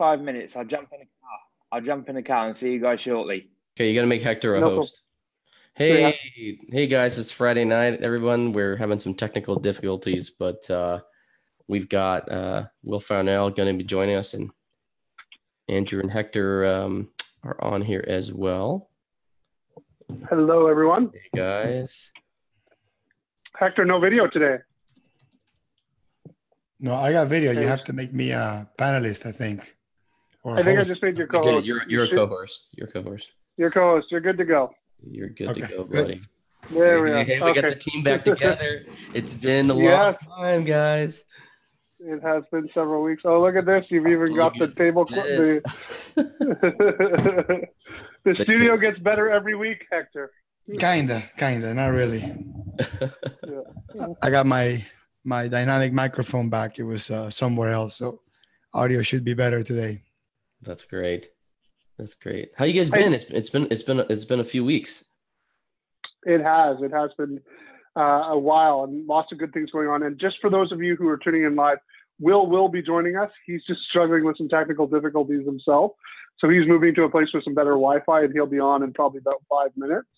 [0.00, 0.56] five minutes.
[0.56, 1.38] I'll jump in the car.
[1.70, 3.50] I'll jump in the car and see you guys shortly.
[3.76, 5.02] Okay, you got to make Hector a No host.
[5.74, 6.18] Hey,
[6.72, 8.00] hey guys, it's Friday night.
[8.00, 11.00] Everyone, we're having some technical difficulties, but uh,
[11.68, 14.50] we've got uh, Will Farnell going to be joining us, and
[15.68, 17.10] Andrew and Hector um,
[17.44, 18.88] are on here as well.
[20.30, 21.10] Hello, everyone.
[21.12, 22.10] Hey guys.
[23.54, 24.56] Hector, no video today.
[26.80, 27.52] No, I got video.
[27.52, 29.76] You have to make me a panelist, I think.
[30.42, 31.50] Or I think I just made your co-host.
[31.52, 31.66] good.
[31.66, 32.60] you're, you're a should- co-host.
[32.76, 33.30] You're a co-host.
[33.56, 34.06] Your co-host.
[34.10, 34.70] You're good to go.
[35.02, 36.06] You're good to Okay, go, good.
[36.06, 36.22] buddy.
[36.70, 37.24] There we Hey, are.
[37.24, 38.84] hey, we got the team back together.
[39.14, 40.16] It's been a long Yes.
[40.38, 41.24] time, guys.
[41.98, 43.22] It has been several weeks.
[43.26, 43.84] Oh, look at this.
[43.90, 45.04] You've even got the table.
[45.04, 45.60] this.
[46.14, 46.22] The,
[46.64, 47.66] the
[48.24, 50.30] The studio gets better every week, Hector.
[50.78, 52.22] Kinda, kinda, not really.
[54.22, 54.82] I got my
[55.24, 56.78] my dynamic microphone back.
[56.78, 58.20] It was uh, somewhere else, so
[58.72, 60.02] audio should be better today.
[60.62, 61.30] That's great.
[61.98, 62.52] That's great.
[62.56, 63.12] How you guys been?
[63.12, 65.04] It's it's been it's been it's been a few weeks.
[66.24, 66.76] It has.
[66.82, 67.40] It has been
[67.96, 70.02] uh, a while and lots of good things going on.
[70.02, 71.78] And just for those of you who are tuning in live,
[72.20, 73.30] Will will be joining us.
[73.46, 75.92] He's just struggling with some technical difficulties himself.
[76.38, 78.82] So he's moving to a place with some better Wi Fi and he'll be on
[78.82, 80.08] in probably about five minutes.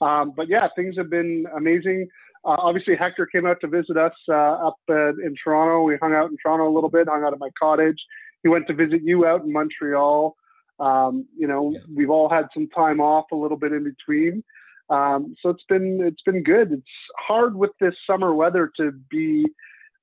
[0.00, 2.08] Um, but yeah, things have been amazing.
[2.44, 5.82] Uh, obviously, Hector came out to visit us uh, up uh, in Toronto.
[5.82, 7.98] We hung out in Toronto a little bit, hung out at my cottage.
[8.42, 10.36] He went to visit you out in Montreal.
[10.80, 11.80] Um, you know, Yeah.
[11.92, 14.44] we've all had some time off a little bit in between.
[14.90, 16.72] Um, so it's been it's been good.
[16.72, 16.82] It's
[17.18, 19.46] hard with this summer weather to be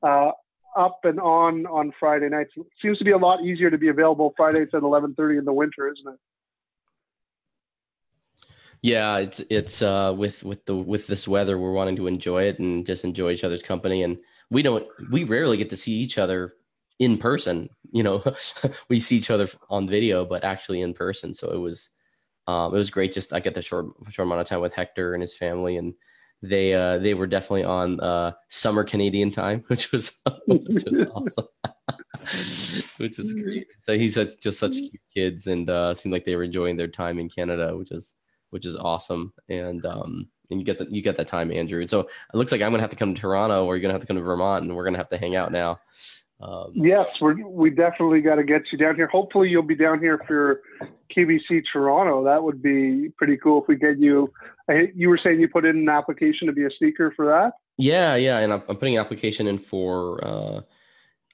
[0.03, 0.31] uh,
[0.75, 2.52] up and on on Friday nights.
[2.55, 5.53] It seems to be a lot easier to be available Fridays at 11:30 in the
[5.53, 6.20] winter, isn't it?
[8.81, 12.59] Yeah, it's it's uh with with the with this weather, we're wanting to enjoy it
[12.59, 14.03] and just enjoy each other's company.
[14.03, 14.20] And
[14.52, 16.53] we don't we rarely get to see each other
[16.99, 17.70] in person.
[17.91, 18.23] You know,
[18.89, 21.33] we see each other on video, but actually in person.
[21.33, 21.89] So it was
[22.47, 23.14] um it was great.
[23.14, 25.94] Just I get the short short amount of time with Hector and his family, and
[26.42, 31.48] they uh they were definitely on uh summer Canadian time, which was which was awesome.
[32.98, 33.67] which is great.
[33.86, 36.87] So he's such just such cute kids, and uh seemed like they were enjoying their
[36.87, 38.15] time in Canada, which is
[38.52, 39.33] which is awesome.
[39.49, 41.81] And um, and you get the you get that time, Andrew.
[41.81, 43.93] And so it looks like I'm gonna have to come to Toronto, or you're gonna
[43.93, 45.80] have to come to Vermont, and we're gonna have to hang out now.
[46.42, 49.08] Um, Yes, we're, we definitely got to get you down here.
[49.08, 50.62] Hopefully, you'll be down here for
[51.16, 52.23] QBC Toronto.
[52.23, 54.32] That would be pretty cool if we get you.
[54.70, 57.54] I, you were saying you put in an application to be a speaker for that.
[57.78, 60.62] Yeah, yeah, and I'm, I'm putting an application in for uh,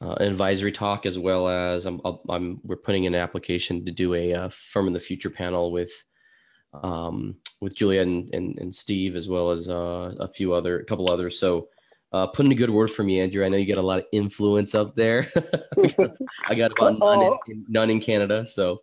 [0.02, 3.92] uh, an advisory talk as well as I'm, I'm we're putting in an application to
[3.92, 5.92] do a uh, firm in the future panel with
[6.74, 10.86] um, with Julia and, and, and Steve as well as uh, a few other a
[10.86, 11.40] couple others.
[11.40, 11.70] So
[12.14, 13.46] uh, put in a good word for me, Andrew.
[13.46, 15.32] I know you get a lot of influence up there.
[16.48, 18.82] I got about none in, none in Canada, so.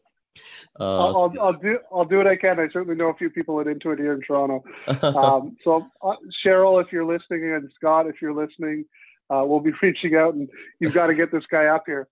[0.78, 2.61] Uh, I'll, I'll, I'll do I'll do what I can.
[2.61, 4.62] I certainly know a few people at Intuit here in Toronto.
[5.03, 8.84] Um, so uh, Cheryl, if you're listening, and Scott, if you're listening,
[9.31, 12.09] uh, we'll be reaching out, and you've got to get this guy up here.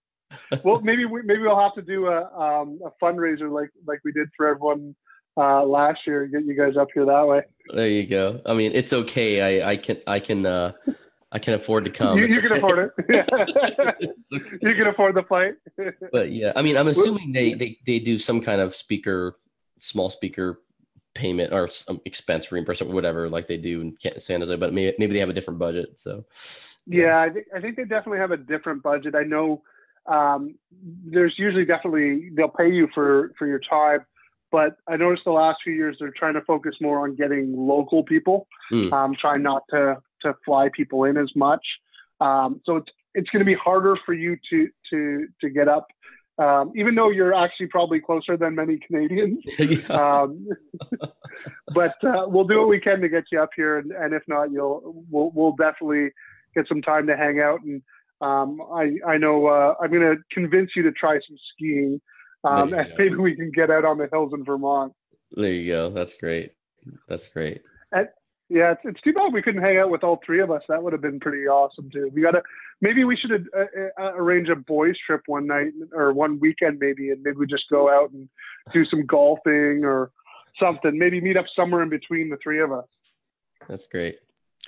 [0.64, 4.10] Well, maybe we, maybe we'll have to do a um, a fundraiser like like we
[4.10, 4.96] did for everyone
[5.36, 6.26] uh, last year.
[6.26, 7.42] Get you guys up here that way.
[7.72, 8.40] There you go.
[8.44, 9.62] I mean, it's okay.
[9.62, 10.72] I, I can I can uh
[11.32, 12.18] I can afford to come.
[12.18, 12.58] you, you can okay.
[12.58, 13.26] afford it.
[14.34, 14.58] Okay.
[14.62, 15.54] you can afford the flight.
[16.12, 19.36] But yeah, I mean, I'm assuming they they they do some kind of speaker,
[19.78, 20.60] small speaker
[21.14, 24.54] payment or some expense reimbursement, whatever, like they do in San Jose.
[24.56, 25.98] But maybe maybe they have a different budget.
[25.98, 26.24] So
[26.86, 29.14] Yeah, I think I think they definitely have a different budget.
[29.14, 29.62] I know
[30.06, 30.54] um,
[31.04, 34.04] there's usually definitely they'll pay you for for your time,
[34.52, 38.04] but I noticed the last few years they're trying to focus more on getting local
[38.04, 38.92] people, Mm.
[38.92, 41.64] um, trying not to to fly people in as much.
[42.20, 45.86] Um, so it's it's going to be harder for you to to to get up,
[46.38, 49.42] um, even though you're actually probably closer than many Canadians.
[49.58, 49.86] yeah.
[49.88, 50.48] Um,
[51.74, 54.22] but uh, we'll do what we can to get you up here, and, and if
[54.28, 56.10] not, you'll we'll, we'll definitely
[56.54, 57.60] get some time to hang out.
[57.62, 57.82] And
[58.20, 62.00] um, I I know uh, I'm going to convince you to try some skiing,
[62.44, 62.94] um, and go.
[62.98, 64.92] maybe we can get out on the hills in Vermont.
[65.32, 65.90] there you go.
[65.90, 66.52] That's great.
[67.08, 67.62] That's great.
[68.48, 70.62] Yeah, it's, it's too bad we couldn't hang out with all three of us.
[70.68, 72.10] That would have been pretty awesome too.
[72.14, 72.42] We got to
[72.80, 73.64] maybe we should uh,
[74.00, 77.68] uh, arrange a boys trip one night or one weekend maybe, and maybe we just
[77.70, 78.28] go out and
[78.72, 80.12] do some golfing or
[80.60, 80.96] something.
[80.96, 82.86] Maybe meet up somewhere in between the three of us.
[83.68, 84.18] That's great.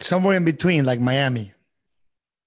[0.01, 1.53] Somewhere in between, like Miami.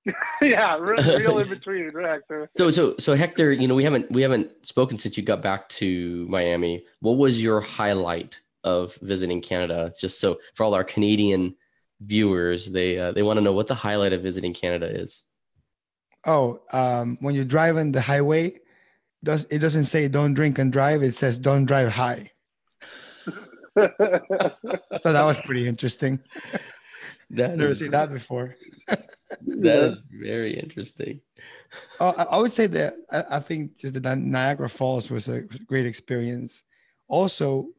[0.41, 2.21] yeah, real, real in between, right?
[2.27, 5.41] So, So so so Hector, you know, we haven't we haven't spoken since you got
[5.41, 6.85] back to Miami.
[6.99, 9.93] What was your highlight of visiting Canada?
[9.99, 11.55] Just so for all our Canadian
[12.01, 15.23] viewers, they uh, they want to know what the highlight of visiting Canada is.
[16.25, 18.59] Oh, um, when you're driving the highway
[19.23, 21.03] does it doesn't say don't drink and drive.
[21.03, 22.31] It says don't drive high.
[23.77, 26.19] so that was pretty interesting.
[27.29, 28.55] That Never is, seen that before.
[28.87, 31.21] that is very interesting.
[31.99, 35.41] Oh, I I would say that I, I think just the Niagara Falls was a
[35.41, 36.63] great experience.
[37.07, 37.69] Also,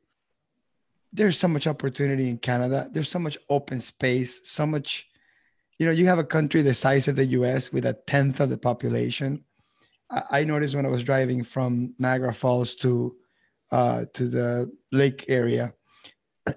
[1.12, 2.88] there's so much opportunity in Canada.
[2.91, 5.06] There's so much open space, so much,
[5.79, 8.49] you know, you have a country the size of the US with a tenth of
[8.49, 9.44] the population.
[10.31, 13.17] I, noticed when I was driving from Niagara Falls to
[13.70, 15.73] uh, to the lake area,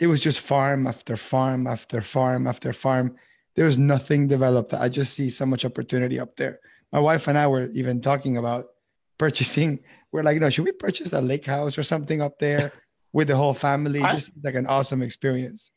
[0.02, 3.16] it was just farm after farm after farm after farm.
[3.56, 4.74] There was nothing developed.
[4.74, 6.60] I just see so much opportunity up there.
[6.92, 8.66] My wife and I were even talking about
[9.18, 9.80] purchasing.
[10.12, 12.74] We're like, no, should we purchase a lake house or something up there
[13.16, 14.02] with the whole family?
[14.02, 15.72] I- just like an awesome experience.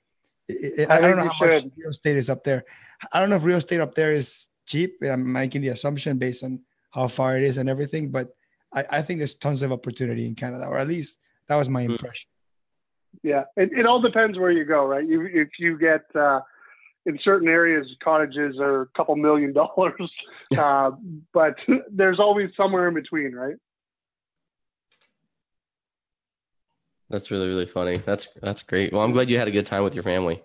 [0.50, 2.64] I, I- I I don't know how much real estate is up there.
[3.12, 4.90] I don't know if real estate up there is cheap.
[5.02, 8.26] I'm making the assumption based on how far it is and everything, but
[8.75, 11.17] I, I think there's tons of opportunity in Canada, or at least
[11.49, 11.93] that was my Hmm.
[11.93, 12.29] impression.
[13.23, 15.06] Yeah, it, it all depends where you go, right?
[15.06, 16.40] You, if you get uh,
[17.06, 20.11] in certain areas, cottages are a couple million dollars,
[20.58, 20.90] uh,
[21.32, 21.55] but
[22.00, 23.56] there's always somewhere in between, right?
[27.11, 27.99] That's really really funny.
[28.05, 28.93] That's that's great.
[28.93, 30.43] Well, I'm glad you had a good time with your family.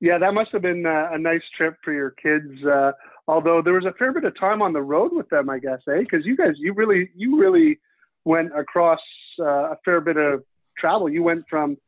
[0.00, 2.62] Yeah, that must have been uh, a nice trip for your kids.
[2.64, 2.92] Uh,
[3.26, 5.80] although there was a fair bit of time on the road with them, I guess,
[5.88, 6.00] eh?
[6.00, 7.80] Because you guys, you really, you really
[8.24, 9.00] went across
[9.40, 10.44] uh, a fair bit of
[10.76, 11.08] travel.
[11.08, 11.78] You went from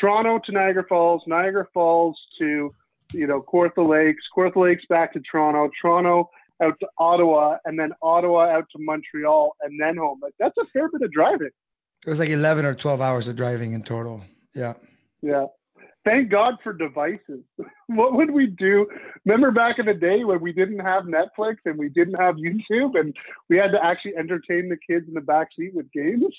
[0.00, 2.72] Toronto to Niagara Falls, Niagara Falls to,
[3.12, 6.30] you know, Kawartha Lakes, Kawartha Lakes back to Toronto, Toronto
[6.62, 10.20] out to Ottawa, and then Ottawa out to Montreal, and then home.
[10.22, 11.50] Like that's a fair bit of driving.
[12.06, 14.22] It was like 11 or 12 hours of driving in total.
[14.54, 14.74] Yeah.
[15.22, 15.46] Yeah.
[16.04, 17.42] Thank God for devices.
[17.88, 18.86] what would we do?
[19.26, 22.98] Remember back in the day when we didn't have Netflix and we didn't have YouTube
[22.98, 23.14] and
[23.48, 26.34] we had to actually entertain the kids in the back seat with games?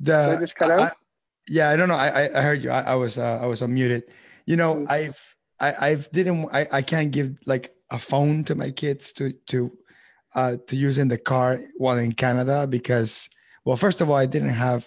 [0.00, 0.92] The, Did I just cut I- out?
[1.48, 1.94] yeah, I don't know.
[1.96, 2.70] I I, I heard you.
[2.70, 4.02] I, I was uh, I was unmuted.
[4.46, 4.90] You know, Mm.
[4.90, 9.32] I've I I've didn't I, I can't give like a phone to my kids to
[9.48, 9.70] to
[10.34, 13.28] uh to use in the car while in Canada because
[13.64, 14.86] well, first of all, I didn't have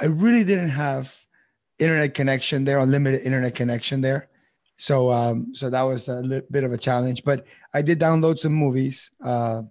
[0.00, 1.14] I really didn't have
[1.78, 4.28] internet connection there, unlimited internet connection there.
[4.76, 8.38] So um so that was a little bit of a challenge, but I did download
[8.38, 9.62] some movies uh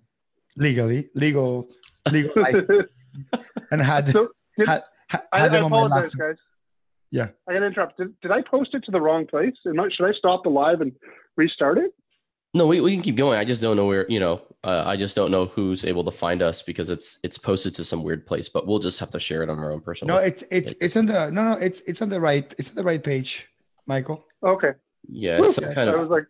[0.56, 1.70] legally, legal
[2.12, 2.32] legal
[3.72, 6.20] and had so did, had, had I, I them on my apologize, laptop.
[6.20, 6.38] guys.
[7.12, 7.30] Yeah.
[7.48, 7.98] I got to interrupt.
[7.98, 9.56] Did, did I post it to the wrong place?
[9.64, 10.92] Should I stop the live and
[11.36, 11.92] restart it?
[12.54, 13.38] No, we, we can keep going.
[13.38, 16.12] I just don't know where, you know, uh, I just don't know who's able to
[16.12, 19.20] find us because it's it's posted to some weird place, but we'll just have to
[19.20, 20.16] share it on our own personal.
[20.16, 22.76] No, it's it's it's on the no no it's it's on the right it's on
[22.76, 23.48] the right page,
[23.86, 24.26] Michael.
[24.44, 24.72] Okay.
[25.08, 26.26] yeah, it's some Okay, kind I of was like,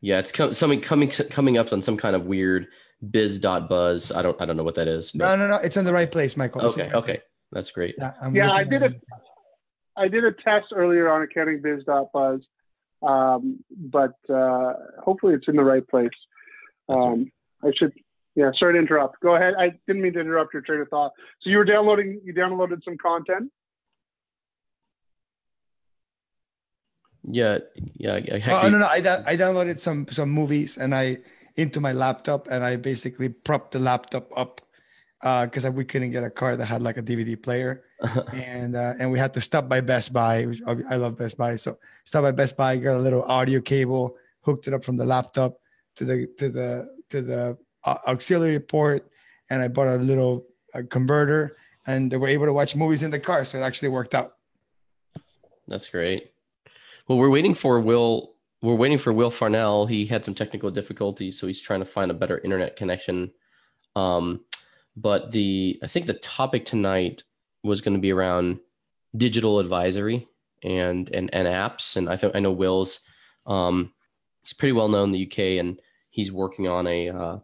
[0.00, 2.68] yeah, it's com- something coming coming up on some kind of weird
[3.10, 4.12] biz dot buzz.
[4.12, 5.12] I don't I don't know what that is.
[5.14, 6.64] No But, no no, no, it's on the right place, Michael.
[6.66, 7.96] It's okay, right okay, that's great.
[7.98, 9.02] Yeah, I'm Yeah, I did at it.
[9.96, 12.40] I did a test earlier on accountingbiz.buzz,
[13.02, 16.10] um, but uh, hopefully it's in the right place.
[16.88, 17.30] Um,
[17.62, 17.92] I should.
[18.34, 19.20] Yeah, sorry to interrupt.
[19.20, 19.54] Go ahead.
[19.58, 21.12] I didn't mean to interrupt your train of thought.
[21.42, 22.20] So you were downloading.
[22.24, 23.50] You downloaded some content.
[27.24, 27.58] Yeah,
[27.94, 28.14] yeah.
[28.14, 28.96] I- heck, Oh no no, I
[29.26, 31.18] I downloaded some some movies and I
[31.56, 34.60] into my laptop and I basically propped the laptop up
[35.22, 37.84] because we couldn't get a car that had like a DVD player
[38.32, 40.46] and uh, and we had to stop by Best Buy.
[40.46, 44.16] Which I love Best Buy, so stop by Best Buy, got a little audio cable,
[44.40, 45.58] hooked it up from the laptop
[45.96, 49.08] to the to the to the auxiliary port,
[49.50, 53.10] and I bought a little uh converter, and they were able to watch movies in
[53.10, 54.36] the car, so it actually worked out.
[55.68, 56.32] That's great.
[57.06, 58.34] Well, we're waiting for Will.
[58.62, 59.86] We're waiting for Will Farnell.
[59.86, 63.32] He had some technical difficulties, so he's trying to find a better internet connection.
[63.94, 64.40] Um,
[64.96, 67.22] but the I think the topic tonight
[67.62, 68.60] was going to be around
[69.16, 70.28] digital advisory
[70.62, 71.96] and and and apps.
[71.96, 73.00] And I think I know Will's.
[73.46, 73.92] Um,
[74.42, 75.80] he's pretty well known in the UK, and
[76.10, 77.38] he's working on a uh,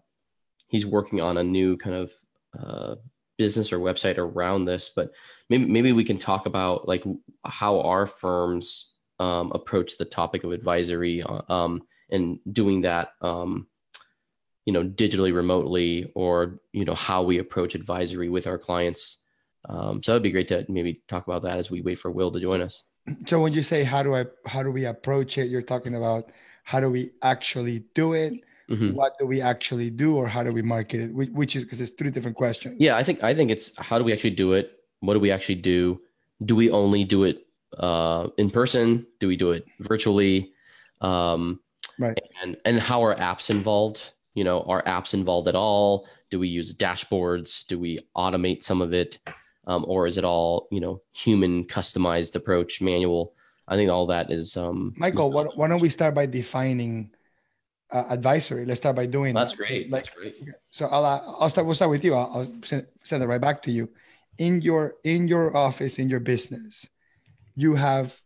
[0.68, 2.12] he's working on a new kind of
[2.58, 2.94] uh,
[3.36, 4.90] business or website around this.
[4.94, 5.12] But
[5.48, 7.04] maybe maybe we can talk about like
[7.44, 13.66] how our firms um, approach the topic of advisory uh, um, and doing that um,
[14.68, 15.90] you know digitally remotely
[16.22, 19.02] or you know how we approach advisory with our clients.
[19.72, 22.30] Um, so that'd be great to maybe talk about that as we wait for will
[22.32, 22.74] to join us.
[23.26, 24.22] So when you say how do I
[24.54, 26.22] how do we approach it, you're talking about
[26.64, 28.32] how do we actually do it,
[28.68, 28.92] Mhm.
[28.98, 31.10] what do we actually do, or how do we market it?
[31.18, 32.74] Which, which is because it's three different questions.
[32.86, 34.66] yeah i think i think it's how do we actually do it?
[35.06, 35.80] What do we actually do?
[36.50, 37.36] Do we only do it
[37.86, 39.06] uh, in person?
[39.20, 40.34] Do we do it virtually?
[41.10, 41.60] Um,
[42.04, 42.18] Right.
[42.42, 43.98] and and how are apps involved
[44.38, 46.06] you know, are apps involved at all?
[46.30, 47.66] Do we use dashboards?
[47.66, 49.18] Do we automate some of it?
[49.66, 53.34] Um, or is it all, you know, human customized approach, manual?
[53.66, 54.56] I think all that is.
[54.56, 57.10] Um, Michael, why, why don't we start by defining
[57.90, 58.64] uh, advisory?
[58.64, 59.58] Let's start by doing that's that.
[59.58, 59.90] great.
[59.90, 60.36] Like, that's great.
[60.70, 61.66] so I'll uh, I'll start.
[61.66, 62.14] We'll start with you.
[62.14, 63.90] I'll, I'll send, send it right back to you.
[64.38, 66.88] In your in your office in your business,
[67.56, 68.18] you have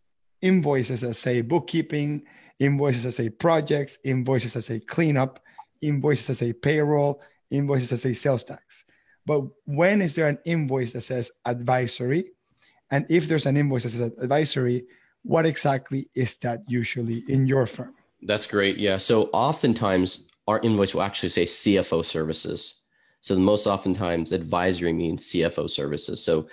[0.43, 2.25] invoices that say bookkeeping,
[2.59, 5.41] invoices that say projects, invoices that say cleanup,
[5.83, 8.85] invoices that say payroll, invoices that say sales tax.
[9.27, 12.31] But when is there an invoice that says advisory?
[12.91, 14.85] And if there's an invoice that says advisory,
[15.23, 17.95] what exactly is that usually in your firm?
[18.23, 18.79] That's great.
[18.79, 18.97] Yeah.
[18.97, 22.83] So oftentimes our invoice will actually say CFO services.
[23.21, 26.25] So the most oftentimes advisory means CFO services.
[26.25, 26.49] So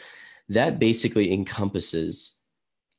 [0.50, 2.40] that basically encompasses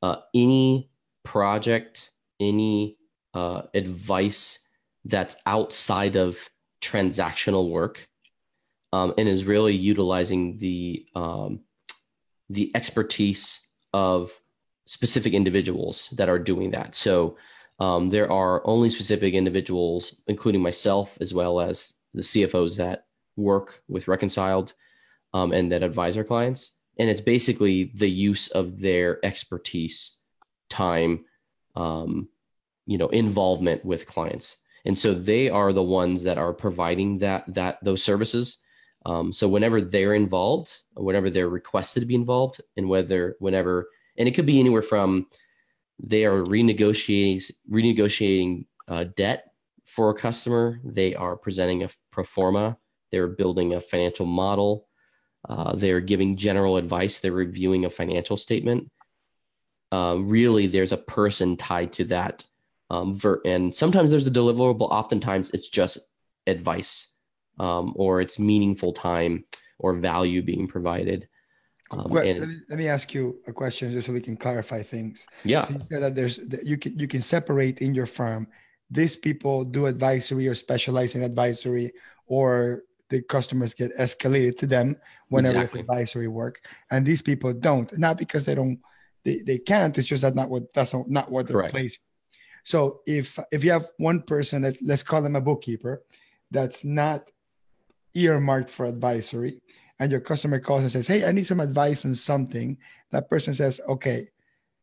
[0.01, 0.89] uh, any
[1.23, 2.97] project, any
[3.33, 4.67] uh, advice
[5.05, 6.37] that's outside of
[6.81, 8.07] transactional work,
[8.93, 11.61] um, and is really utilizing the um,
[12.49, 14.31] the expertise of
[14.85, 16.95] specific individuals that are doing that.
[16.95, 17.37] So
[17.79, 23.05] um, there are only specific individuals, including myself, as well as the CFOs that
[23.37, 24.73] work with Reconciled
[25.33, 26.75] um, and that advise our clients.
[26.99, 30.17] And it's basically the use of their expertise,
[30.69, 31.25] time,
[31.75, 32.27] um,
[32.85, 34.57] you know, involvement with clients.
[34.85, 38.59] And so they are the ones that are providing that that those services.
[39.05, 44.27] Um, so whenever they're involved, whenever they're requested to be involved, and whether whenever and
[44.27, 45.27] it could be anywhere from
[46.03, 49.51] they are renegotiating renegotiating uh, debt
[49.85, 50.79] for a customer.
[50.83, 52.77] They are presenting a pro forma.
[53.11, 54.87] They're building a financial model.
[55.47, 57.19] Uh, they're giving general advice.
[57.19, 58.89] They're reviewing a financial statement.
[59.91, 62.45] Uh, really, there's a person tied to that.
[62.91, 64.89] Um, ver- and sometimes there's a deliverable.
[64.91, 65.97] Oftentimes, it's just
[66.45, 67.15] advice
[67.57, 69.45] um, or it's meaningful time
[69.79, 71.27] or value being provided.
[71.91, 74.81] Um, Well, let, me, let me ask you a question just so we can clarify
[74.83, 75.25] things.
[75.43, 78.47] yeah, So you said that there's that you can you can separate in your firm.
[78.89, 81.93] These people do advisory or specialize in advisory,
[82.27, 84.97] or the customers get escalated to them
[85.29, 85.79] whenever Exactly.
[85.79, 86.55] it's advisory work,
[86.91, 87.89] and these people don't.
[87.97, 88.79] Not because they don't,
[89.23, 89.97] they, they can't.
[89.97, 91.71] It's just that not what that's not, not what Correct.
[91.71, 91.99] placed.
[92.63, 96.03] So if if you have one person that let's call them a bookkeeper,
[96.51, 97.31] that's not
[98.13, 99.61] earmarked for advisory,
[99.99, 102.77] and your customer calls and says, "Hey, I need some advice on something,"
[103.11, 104.29] that person says, "Okay."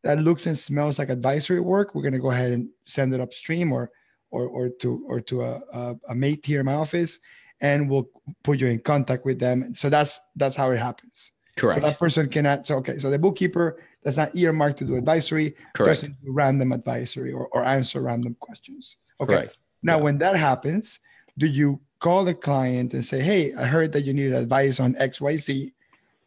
[0.03, 3.71] that looks and smells like advisory work, we're to go ahead and send it upstream
[3.71, 3.91] or
[4.31, 7.19] or or to or to a, a, a mate here in my office,
[7.61, 8.09] and we'll
[8.43, 9.73] put you in contact with them.
[9.73, 11.31] So that's that's how it happens.
[11.59, 11.79] Correct.
[11.79, 12.65] So that person cannot.
[12.65, 16.01] So okay, so the bookkeeper that's not earmarked to do advisory correct.
[16.01, 18.97] do random advisory or, or answer random questions.
[19.21, 19.33] Okay.
[19.33, 19.57] Correct.
[19.83, 20.03] Now, Yeah.
[20.03, 20.99] when that happens,
[21.37, 24.95] do you call the client and say, "Hey, I heard that you needed advice on
[24.97, 25.73] X, Y, Z.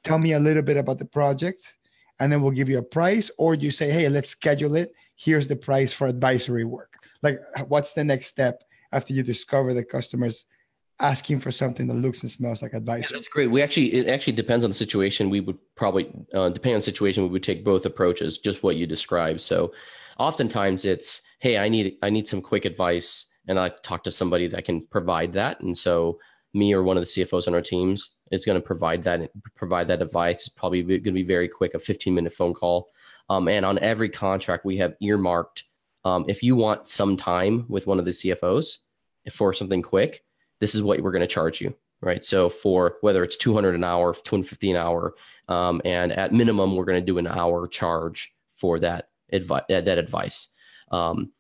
[0.04, 1.76] Tell me a little bit about the project,
[2.20, 4.92] and then we'll give you a price." Or do you say, "Hey, let's schedule it.
[5.16, 9.84] Here's the price for advisory work." Like, what's the next step after you discover the
[9.84, 10.44] customers
[11.02, 12.72] asking for something that looks and smells like
[13.10, 13.50] Yeah, that's great.
[13.50, 15.28] We actually, it actually depends on the situation.
[15.28, 18.76] We would probably, uh, depending on the situation, we would take both approaches, just what
[18.76, 19.40] you described.
[19.40, 19.72] So
[20.18, 23.26] oftentimes it's, hey, I need, I need some quick advice.
[23.48, 25.60] And I talk to somebody that can provide that.
[25.60, 26.18] And so
[26.54, 29.88] me or one of the CFOs on our teams is going to provide that, provide
[29.88, 30.46] that advice.
[30.46, 32.90] It's probably going to be very quick, a 15 minute phone call.
[33.28, 35.64] Um, and on every contract we have earmarked,
[36.04, 38.78] um, if you want some time with one of the CFOs
[39.32, 40.22] for something quick,
[40.62, 42.24] this is what we're going to charge you right?
[42.24, 45.14] So for whether it's 200 an hour, 250 an hour,
[45.48, 49.64] um, and at minimum, we're going to do an hour charge for that advice.
[49.68, 50.48] That advice.
[50.90, 51.32] Um,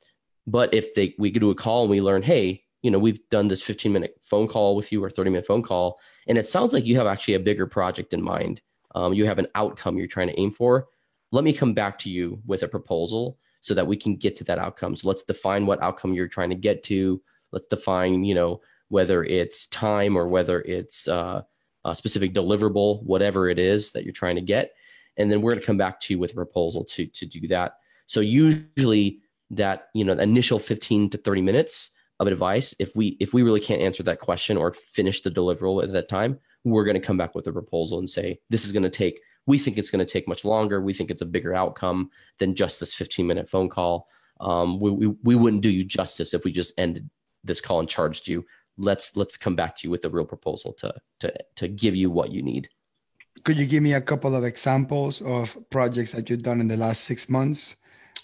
[0.46, 3.48] but if they we do a call and we learn, hey, you know, we've done
[3.48, 6.72] this 15 minute phone call with you or 30 minute phone call, and it sounds
[6.72, 8.60] like you have actually a bigger project in mind.
[8.94, 10.88] Um, you have an outcome you're trying to aim for.
[11.32, 14.44] Let me come back to you with a proposal so that we can get to
[14.44, 14.96] that outcome.
[14.96, 17.22] So let's define what outcome you're trying to get to.
[17.52, 18.60] Let's define, you know,
[18.92, 21.40] whether it's time or whether it's uh,
[21.86, 24.72] a specific deliverable, whatever it is that you're trying to get,
[25.16, 27.48] and then we're going to come back to you with a proposal to to do
[27.48, 27.78] that.
[28.06, 29.20] So usually
[29.50, 33.60] that you know initial 15 to 30 minutes of advice, if we if we really
[33.60, 37.16] can't answer that question or finish the deliverable at that time, we're going to come
[37.16, 39.18] back with a proposal and say this is going to take.
[39.46, 40.82] We think it's going to take much longer.
[40.82, 44.08] We think it's a bigger outcome than just this 15 minute phone call.
[44.38, 47.08] Um, we, we we wouldn't do you justice if we just ended
[47.44, 48.44] this call and charged you
[48.78, 52.10] let's let's come back to you with a real proposal to to to give you
[52.10, 52.68] what you need
[53.44, 56.76] Could you give me a couple of examples of projects that you've done in the
[56.76, 57.76] last six months?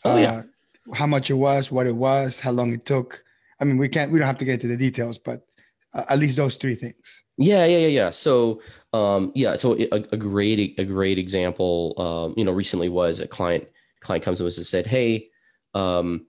[0.05, 0.33] Oh, yeah.
[0.33, 3.25] Uh, how much it was, what it was, how long it took.
[3.61, 5.47] I mean, we can't, we don't have to get into the details, but
[5.93, 7.25] uh, at least those three things.
[7.37, 8.11] Yeah, yeah, yeah, yeah.
[8.11, 8.63] So,
[8.93, 13.27] um, yeah, so a, a great, a great example, um, you know, recently was a
[13.27, 13.67] client,
[14.01, 15.29] client comes to us and said, Hey,
[15.75, 16.27] um,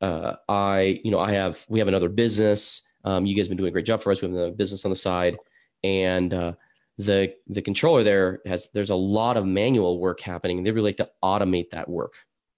[0.00, 2.82] uh, I, you know, I have, we have another business.
[3.04, 4.22] Um, you guys been doing a great job for us.
[4.22, 5.36] We have a business on the side
[5.82, 6.52] and, uh,
[6.98, 10.62] the, the controller there has, there's a lot of manual work happening.
[10.62, 12.12] They really like to automate that work.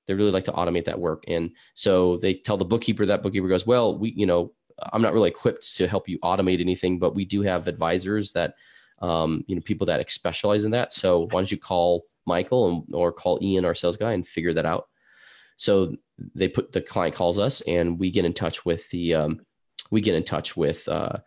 [0.07, 1.23] They really like to automate that work.
[1.29, 4.53] And so they tell the bookkeeper that bookkeeper goes, well, we, you know,
[4.93, 8.55] I'm not really equipped to help you automate anything, but we do have advisors that,
[9.01, 10.93] um, you know, people that specialize in that.
[10.93, 14.55] So why don't you call Michael and, or call Ian, our sales guy, and figure
[14.55, 14.89] that out.
[15.57, 15.95] So
[16.35, 19.47] they put the client calls us, and we get in touch with the, um,
[19.93, 21.19] we get in touch with, uh,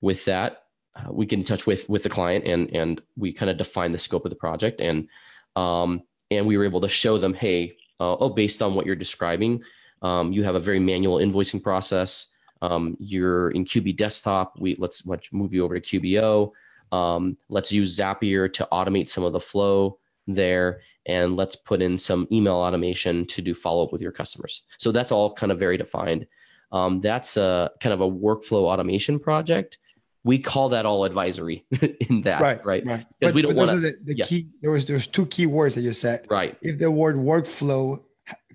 [0.00, 0.62] with that.
[0.96, 3.92] Uh, we get in touch with with the client, and and we kind of define
[3.92, 5.06] the scope of the project, and
[5.54, 8.96] um, and we were able to show them, hey, uh, oh, based on what you're
[8.96, 9.62] describing,
[10.02, 14.58] um, you have a very manual invoicing process um, you're in QB desktop.
[14.58, 16.52] We let's, let's move you over to QBO.
[16.96, 21.98] Um, let's use Zapier to automate some of the flow there, and let's put in
[21.98, 24.62] some email automation to do follow up with your customers.
[24.78, 26.26] So that's all kind of very defined.
[26.70, 29.78] Um, that's a kind of a workflow automation project.
[30.24, 31.64] We call that all advisory
[32.10, 32.64] in that, right?
[32.64, 32.84] Right.
[32.84, 33.06] right.
[33.18, 33.80] Because we don't want to.
[33.80, 34.26] The, the yeah.
[34.26, 34.48] key.
[34.60, 36.26] There was there's two key words that you said.
[36.28, 36.56] Right.
[36.60, 38.02] If the word workflow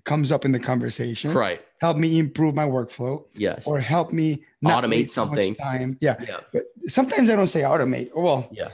[0.04, 1.60] comes up in the conversation, right?
[1.84, 3.24] help me improve my workflow.
[3.34, 3.66] Yes.
[3.66, 5.54] Or help me automate something.
[5.56, 5.98] Time.
[6.00, 6.16] Yeah.
[6.26, 6.40] yeah.
[6.52, 8.10] But sometimes I don't say automate.
[8.14, 8.70] Well, yeah.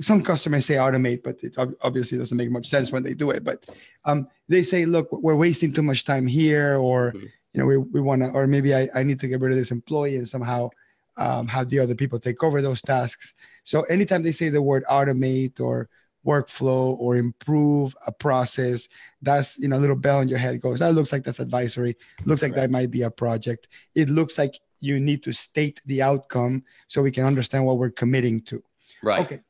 [0.00, 3.44] Some customers say automate, but it obviously doesn't make much sense when they do it.
[3.44, 3.64] But
[4.04, 7.26] um, they say, look, we're wasting too much time here, or mm-hmm.
[7.58, 9.58] You know, we, we want to, or maybe I, I need to get rid of
[9.58, 10.70] this employee and somehow
[11.16, 13.34] um, have the other people take over those tasks.
[13.64, 15.88] So anytime they say the word automate or
[16.24, 18.88] workflow or improve a process
[19.22, 21.96] that's you know a little bell in your head goes that looks like that's advisory.
[22.26, 22.62] Looks like right.
[22.62, 23.68] that might be a project.
[23.94, 27.90] It looks like you need to state the outcome so we can understand what we're
[27.90, 28.62] committing to.
[29.02, 29.20] Right.
[29.20, 29.40] Okay.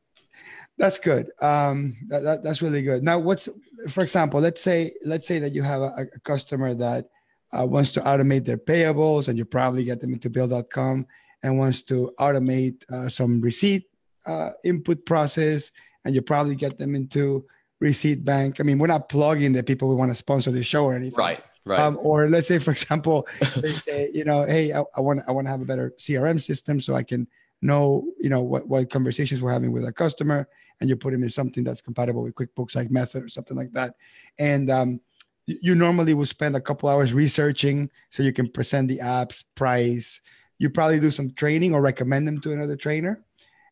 [0.79, 1.31] That's good.
[1.43, 3.03] Um that, that, that's really good.
[3.03, 3.49] Now what's
[3.91, 7.11] for example let's say let's say that you have a, a customer that
[7.57, 11.07] uh, wants to automate their payables and you probably get them into bill.com
[11.43, 13.89] and wants to automate uh, some receipt
[14.27, 15.73] uh, input process
[16.05, 17.45] and you probably get them into
[17.81, 18.61] Receipt Bank.
[18.61, 21.17] I mean, we're not plugging the people we want to sponsor the show or anything.
[21.17, 21.43] Right.
[21.65, 21.81] Right.
[21.81, 25.47] Um, or let's say, for example, they say, you know, hey, I, want I want
[25.47, 27.29] to have a better CRM system so I can
[27.61, 30.49] know, you know, what, what conversations we're having with our customer,
[30.81, 33.73] and you put them in something that's compatible with QuickBooks, like Method or something like
[33.73, 33.97] that.
[34.39, 35.01] And um,
[35.49, 40.21] you normally would spend a couple hours researching so you can present the apps, price.
[40.59, 43.25] You probably do some training or recommend them to another trainer.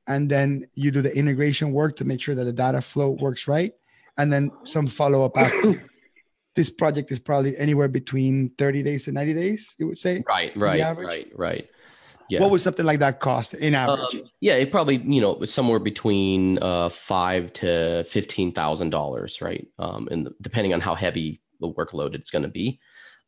[0.06, 3.46] And then you do the integration work to make sure that the data flow works
[3.46, 3.72] right.
[4.16, 5.84] And then some follow-up after.
[6.54, 10.56] This project is probably anywhere between 30 days to 90 days you would say right
[10.56, 11.68] right right right.
[12.30, 12.40] Yeah.
[12.40, 14.22] What would something like that cost in average?
[14.22, 19.42] um, yeah it probably you know it's somewhere between uh five to fifteen thousand dollars
[19.42, 19.68] right?
[19.78, 22.78] Um and depending on how heavy the workload it's going to be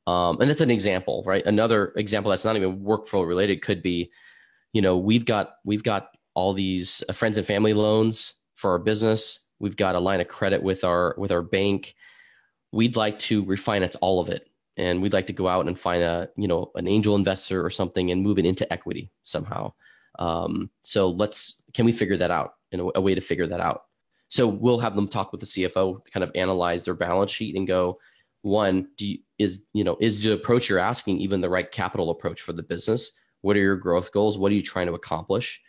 [0.06, 4.10] um and that's an example right another example that's not even workflow related could be
[4.72, 8.78] you know we've got we've got all these uh, friends and family loans for our
[8.78, 9.48] business.
[9.58, 11.96] We've got a line of credit with our with our bank.
[12.72, 16.00] We'd like to refinance all of it, and we'd like to go out and find
[16.00, 19.72] a you know an angel investor or something and move it into equity somehow.
[20.20, 22.54] Um, so let's can we figure that out?
[22.70, 23.82] In a, a way to figure that out.
[24.28, 27.66] So we'll have them talk with the CFO, kind of analyze their balance sheet and
[27.66, 27.98] go,
[28.42, 32.10] one, do you, is you know is the approach you're asking even the right capital
[32.10, 33.20] approach for the business?
[33.42, 34.38] What are your growth goals?
[34.38, 35.60] What are you trying to accomplish?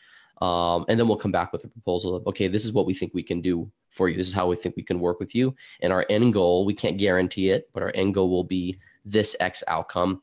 [0.41, 2.93] Um, and then we'll come back with a proposal of, okay, this is what we
[2.93, 4.15] think we can do for you.
[4.15, 5.53] This is how we think we can work with you.
[5.81, 9.35] And our end goal, we can't guarantee it, but our end goal will be this
[9.39, 10.21] X outcome,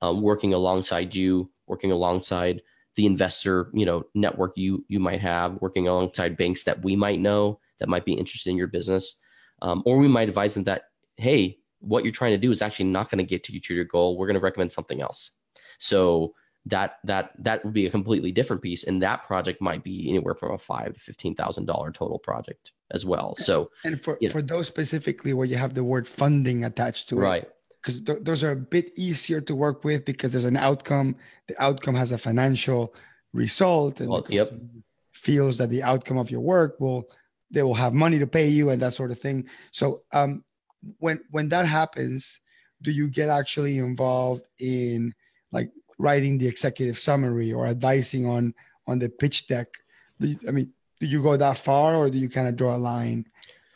[0.00, 2.62] um, working alongside you, working alongside
[2.96, 7.20] the investor, you know, network you you might have, working alongside banks that we might
[7.20, 9.20] know that might be interested in your business,
[9.62, 10.84] um, or we might advise them that,
[11.16, 13.74] hey, what you're trying to do is actually not going to get to you to
[13.74, 14.16] your goal.
[14.16, 15.32] We're going to recommend something else.
[15.78, 16.34] So
[16.66, 20.34] that that that would be a completely different piece and that project might be anywhere
[20.34, 24.40] from a five to fifteen thousand dollar total project as well so and for for
[24.40, 24.46] know.
[24.46, 27.48] those specifically where you have the word funding attached to it right
[27.80, 31.62] because th- those are a bit easier to work with because there's an outcome the
[31.62, 32.94] outcome has a financial
[33.32, 34.52] result and well, yep
[35.12, 37.08] feels that the outcome of your work will
[37.50, 40.44] they will have money to pay you and that sort of thing so um
[40.98, 42.40] when when that happens
[42.82, 45.12] do you get actually involved in
[45.50, 48.54] like writing the executive summary or advising on
[48.86, 49.68] on the pitch deck?
[50.20, 52.76] You, i mean do you go that far or do you kind of draw a
[52.76, 53.24] line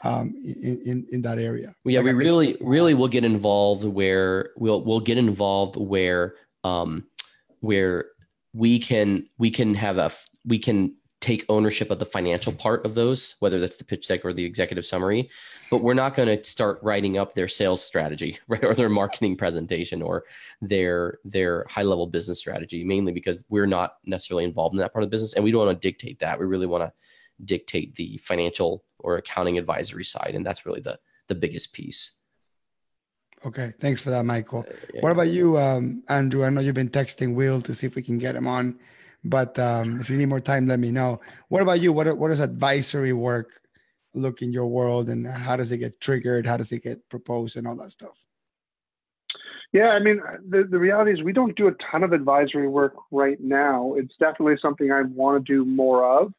[0.03, 1.75] um, in, in, in that area?
[1.85, 6.35] Yeah like we really really will get involved where we'll we'll get involved where
[6.65, 7.05] um,
[7.61, 8.07] where
[8.53, 10.13] we can we can have a
[10.45, 14.25] we can take ownership of the financial part of those, whether that's the pitch deck
[14.25, 15.31] or the executive summary.
[15.71, 19.37] But we're not going to start writing up their sales strategy, right, or their marketing
[19.37, 20.25] presentation, or
[20.61, 22.85] their their high level business strategy.
[22.85, 25.65] Mainly because we're not necessarily involved in that part of the business, and we don't
[25.65, 26.39] want to dictate that.
[26.39, 26.93] We really want to
[27.45, 32.17] dictate the financial or accounting advisory side, and that's really the the biggest piece.
[33.45, 34.65] Okay, thanks for that, Michael.
[34.69, 35.01] Uh, yeah.
[35.01, 36.45] What about you, um, Andrew?
[36.45, 38.79] I know you've been texting Will to see if we can get him on
[39.25, 41.21] but um, if you need more time, let me know.
[41.49, 41.93] What about you?
[41.93, 43.61] What what does advisory work
[44.15, 46.47] look in your world, and how does it get triggered?
[46.47, 48.17] How does it get proposed, and all that stuff?
[49.73, 52.95] Yeah, I mean, the, the reality is we don't do a ton of advisory work
[53.11, 53.95] right now.
[53.97, 56.33] It's definitely something I want to do more of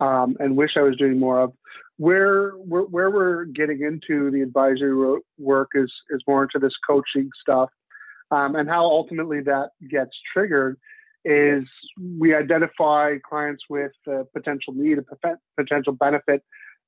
[0.00, 1.52] um, and wish I was doing more of.
[1.96, 7.70] Where, where, we're getting into the advisory work is, is more into this coaching stuff
[8.30, 10.76] um, and how ultimately that gets triggered
[11.24, 11.64] is
[12.18, 16.42] we identify clients with a potential need, a potential benefit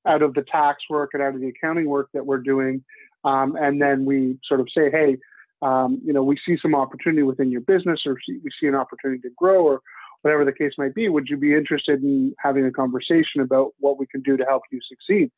[0.07, 2.85] out of the tax work and out of the accounting work that we're doing.
[3.25, 5.17] Um, and then we sort of say, hey,
[5.63, 9.21] um, you know, we see some opportunity within your business or we see an opportunity
[9.23, 9.81] to grow or
[10.23, 11.09] whatever the case might be.
[11.09, 14.63] Would you be interested in having a conversation about what we can do to help
[14.71, 15.31] you succeed?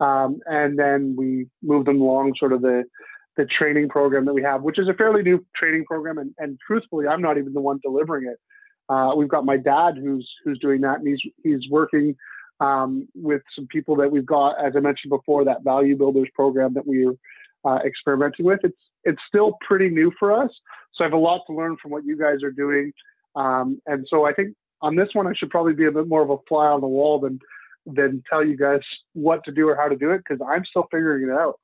[0.00, 2.84] Um, and then we move them along sort of the
[3.38, 6.18] the training program that we have, which is a fairly new training program.
[6.18, 8.36] And, and truthfully, I'm not even the one delivering it.
[8.88, 12.16] Uh, we've got my dad who's who's doing that, and he's he's working
[12.60, 16.74] um, with some people that we've got, as I mentioned before, that value builders program
[16.74, 17.14] that we're
[17.64, 18.60] uh, experimenting with.
[18.64, 20.50] It's it's still pretty new for us,
[20.94, 22.92] so I have a lot to learn from what you guys are doing.
[23.36, 26.22] Um, and so I think on this one, I should probably be a bit more
[26.22, 27.38] of a fly on the wall than
[27.86, 28.80] than tell you guys
[29.12, 31.60] what to do or how to do it because I'm still figuring it out.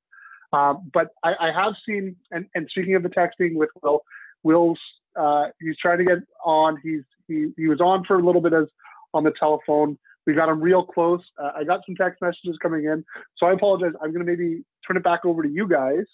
[0.54, 4.02] Um, but I, I, have seen, and, and, speaking of the texting with Will,
[4.44, 4.78] Will's
[5.18, 6.78] uh, he's trying to get on.
[6.82, 8.66] He's he he was on for a little bit as
[9.12, 9.98] on the telephone.
[10.26, 11.20] We got him real close.
[11.42, 13.04] Uh, I got some text messages coming in,
[13.36, 13.92] so I apologize.
[14.00, 16.04] I'm going to maybe turn it back over to you guys,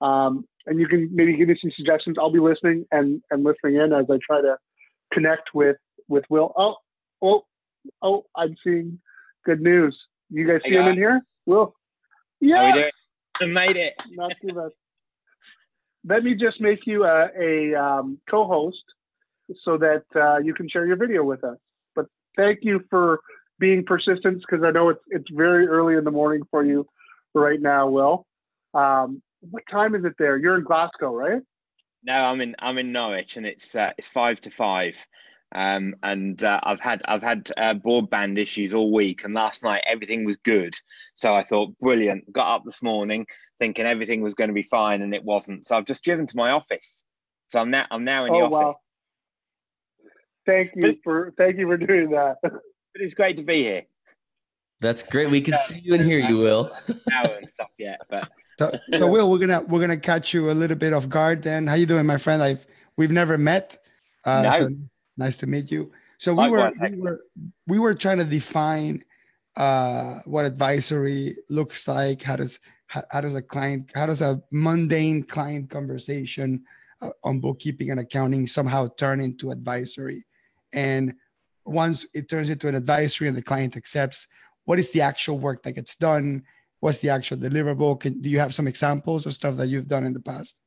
[0.00, 2.16] um, and you can maybe give me some suggestions.
[2.18, 4.56] I'll be listening and and listening in as I try to
[5.12, 5.76] connect with
[6.08, 6.52] with Will.
[6.56, 6.76] Oh
[7.20, 7.44] oh
[8.00, 8.24] oh!
[8.36, 9.00] I'm seeing
[9.44, 9.96] good news.
[10.30, 11.74] You guys see him in here, Will?
[12.40, 12.88] Yeah.
[13.40, 13.94] I made it.
[14.10, 14.70] Not too bad.
[16.04, 18.82] Let me just make you a, a um, co-host
[19.64, 21.58] so that uh, you can share your video with us.
[21.94, 23.20] But thank you for
[23.58, 26.86] being persistent because I know it's it's very early in the morning for you
[27.34, 28.26] right now, Will.
[28.74, 30.36] Um, what time is it there?
[30.36, 31.42] You're in Glasgow, right?
[32.02, 34.96] No, I'm in I'm in Norwich, and it's uh, it's five to five.
[35.54, 39.82] Um, and uh, I've had I've had uh, broadband issues all week, and last night
[39.86, 40.74] everything was good.
[41.14, 42.32] So I thought, brilliant.
[42.32, 43.26] Got up this morning
[43.60, 45.66] thinking everything was going to be fine, and it wasn't.
[45.66, 47.04] So I've just driven to my office.
[47.48, 48.52] So I'm now I'm now in the oh, office.
[48.52, 48.76] Wow.
[50.46, 52.36] Thank you but, for thank you for doing that.
[52.42, 52.52] But
[52.94, 53.82] it's great to be here.
[54.80, 55.30] That's great.
[55.30, 56.72] We can see you and hear you, Will.
[56.88, 58.28] and stuff yet, but.
[58.58, 61.42] So, so Will, we're gonna we're gonna catch you a little bit off guard.
[61.42, 62.42] Then, how you doing, my friend?
[62.42, 62.64] I've
[62.98, 63.78] we've never met.
[64.24, 64.50] Uh, no.
[64.52, 64.68] So
[65.16, 65.92] Nice to meet you.
[66.18, 67.20] So we were, we were
[67.66, 69.04] we were trying to define
[69.56, 72.22] uh, what advisory looks like.
[72.22, 76.64] How does how, how, does a client how does a mundane client conversation
[77.00, 80.24] uh, on bookkeeping and accounting somehow turn into advisory?
[80.72, 81.14] And
[81.64, 84.26] once it turns into an advisory and the client accepts,
[84.64, 86.44] what is the actual work that gets done?
[86.80, 88.00] What's the actual deliverable?
[88.00, 90.58] Can, do you have some examples of stuff that you've done in the past?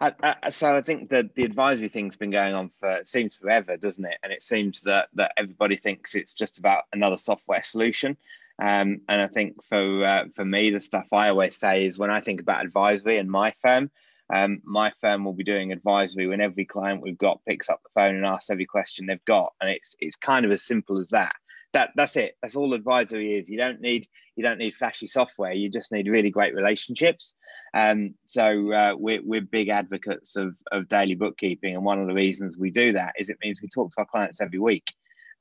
[0.00, 3.76] I, I, so I think that the advisory thing's been going on for seems forever,
[3.76, 4.18] doesn't it?
[4.22, 8.16] And it seems that that everybody thinks it's just about another software solution.
[8.58, 12.10] Um, and I think for uh, for me, the stuff I always say is when
[12.10, 13.90] I think about advisory and my firm,
[14.32, 17.90] um, my firm will be doing advisory when every client we've got picks up the
[17.94, 21.10] phone and asks every question they've got, and it's it's kind of as simple as
[21.10, 21.34] that
[21.72, 22.36] that that's it.
[22.42, 23.48] That's all advisory is.
[23.48, 25.52] You don't need you don't need flashy software.
[25.52, 27.34] You just need really great relationships.
[27.74, 32.14] Um, so uh, we're we're big advocates of of daily bookkeeping, and one of the
[32.14, 34.92] reasons we do that is it means we talk to our clients every week.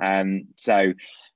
[0.03, 0.93] Um, so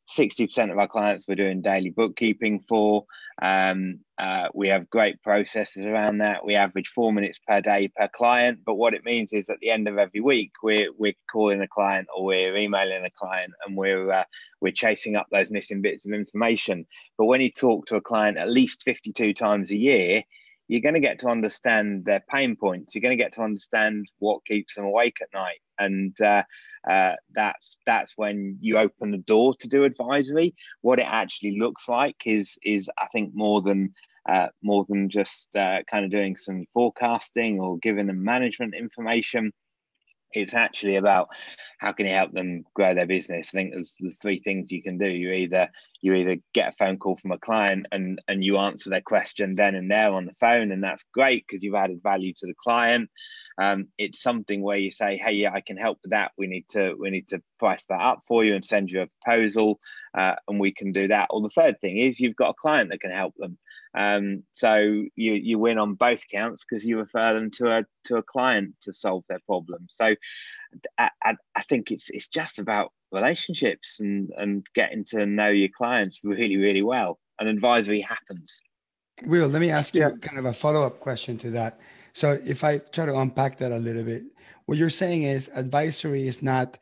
[0.09, 3.05] 60% of our clients we're doing daily bookkeeping for.
[3.41, 6.45] Um, uh, we have great processes around that.
[6.45, 8.59] We average four minutes per day per client.
[8.65, 11.67] But what it means is at the end of every week, we're, we're calling a
[11.67, 14.23] client or we're emailing a client and we're, uh,
[14.61, 16.85] we're chasing up those missing bits of information.
[17.17, 20.23] But when you talk to a client at least 52 times a year,
[20.69, 22.93] you're going to get to understand their pain points.
[22.93, 26.43] You're going to get to understand what keeps them awake at night, and uh,
[26.89, 30.53] uh, that's that's when you open the door to do advisory.
[30.81, 33.95] What it actually looks like is is I think more than
[34.29, 39.51] uh, more than just uh, kind of doing some forecasting or giving them management information.
[40.33, 41.29] It's actually about
[41.79, 43.49] how can you help them grow their business.
[43.51, 45.07] I think there's, there's three things you can do.
[45.07, 45.69] You either
[46.01, 49.55] you either get a phone call from a client and and you answer their question
[49.55, 52.53] then and there on the phone, and that's great because you've added value to the
[52.61, 53.09] client.
[53.57, 56.31] Um, it's something where you say, hey, yeah, I can help with that.
[56.37, 59.07] We need to we need to price that up for you and send you a
[59.21, 59.79] proposal,
[60.17, 61.27] uh, and we can do that.
[61.29, 63.57] Or the third thing is you've got a client that can help them.
[63.95, 68.17] Um, so you you win on both counts because you refer them to a to
[68.17, 69.87] a client to solve their problem.
[69.91, 70.15] So
[70.97, 75.69] I, I, I think it's it's just about relationships and and getting to know your
[75.69, 77.19] clients really really well.
[77.39, 78.61] And advisory happens.
[79.25, 80.11] Will, let me ask you yeah.
[80.21, 81.79] kind of a follow up question to that.
[82.13, 84.23] So if I try to unpack that a little bit,
[84.65, 86.77] what you're saying is advisory is not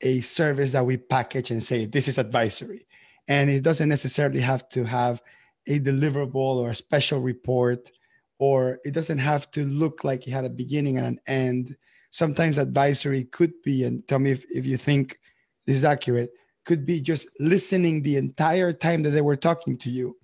[0.00, 2.86] a service that we package and say this is advisory,
[3.28, 5.22] and it doesn't necessarily have to have
[5.66, 7.90] a deliverable or a special report,
[8.38, 11.76] or it doesn't have to look like it had a beginning and an end.
[12.10, 15.18] Sometimes advisory could be, and tell me if, if you think
[15.66, 16.30] this is accurate,
[16.64, 20.16] could be just listening the entire time that they were talking to you.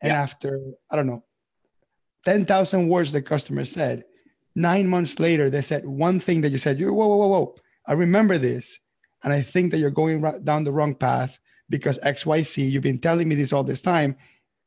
[0.00, 0.22] And yeah.
[0.22, 1.24] after, I don't know,
[2.24, 4.04] 10,000 words the customer said,
[4.54, 7.54] nine months later, they said one thing that you said, you whoa, whoa, whoa, whoa,
[7.86, 8.78] I remember this.
[9.24, 11.38] And I think that you're going down the wrong path
[11.70, 14.16] because XYZ, you've been telling me this all this time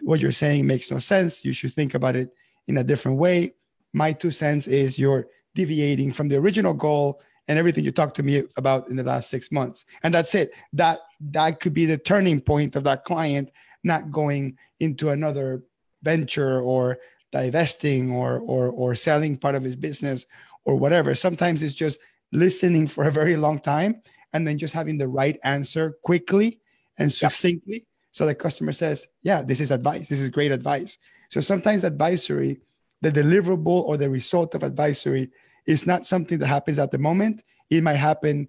[0.01, 1.43] what you're saying makes no sense.
[1.43, 2.29] You should think about it
[2.67, 3.55] in a different way.
[3.93, 8.23] My two cents is you're deviating from the original goal and everything you talked to
[8.23, 9.85] me about in the last six months.
[10.03, 10.51] And that's it.
[10.73, 10.99] That
[11.31, 13.51] that could be the turning point of that client
[13.83, 15.63] not going into another
[16.03, 16.97] venture or
[17.31, 20.25] divesting or or or selling part of his business
[20.65, 21.15] or whatever.
[21.15, 21.99] Sometimes it's just
[22.31, 24.01] listening for a very long time
[24.33, 26.59] and then just having the right answer quickly
[26.97, 30.07] and succinctly so the customer says, yeah, this is advice.
[30.07, 30.99] This is great advice.
[31.31, 32.61] So sometimes advisory,
[33.01, 35.31] the deliverable or the result of advisory
[35.67, 37.43] is not something that happens at the moment.
[37.69, 38.47] It might happen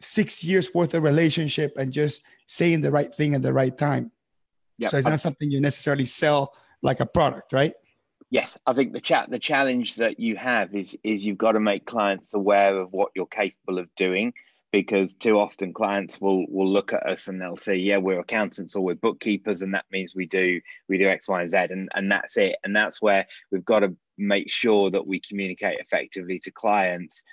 [0.00, 4.10] six years worth of relationship and just saying the right thing at the right time.
[4.78, 4.90] Yep.
[4.90, 7.74] So it's not something you necessarily sell like a product, right?
[8.30, 11.60] Yes, I think the chat the challenge that you have is is you've got to
[11.60, 14.34] make clients aware of what you're capable of doing
[14.72, 18.74] because too often clients will will look at us and they'll say yeah we're accountants
[18.74, 21.88] or we're bookkeepers and that means we do we do x y and z and
[21.94, 26.38] and that's it and that's where we've got to make sure that we communicate effectively
[26.40, 27.24] to clients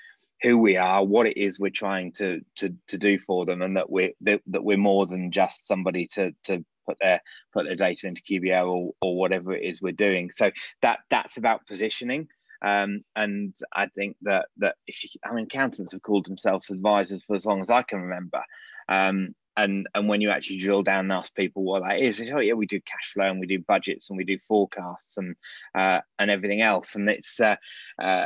[0.41, 3.77] who we are what it is we're trying to to, to do for them and
[3.77, 7.21] that we're that, that we're more than just somebody to to put their
[7.53, 11.37] put their data into QBO or, or whatever it is we're doing so that that's
[11.37, 12.27] about positioning
[12.63, 17.21] um, and I think that that if you, I mean, accountants have called themselves advisors
[17.25, 18.41] for as long as I can remember.
[18.87, 22.31] Um, and and when you actually drill down and ask people what that is, say,
[22.31, 25.35] oh yeah, we do cash flow and we do budgets and we do forecasts and
[25.75, 26.95] uh, and everything else.
[26.95, 27.55] And it's uh,
[28.01, 28.25] uh,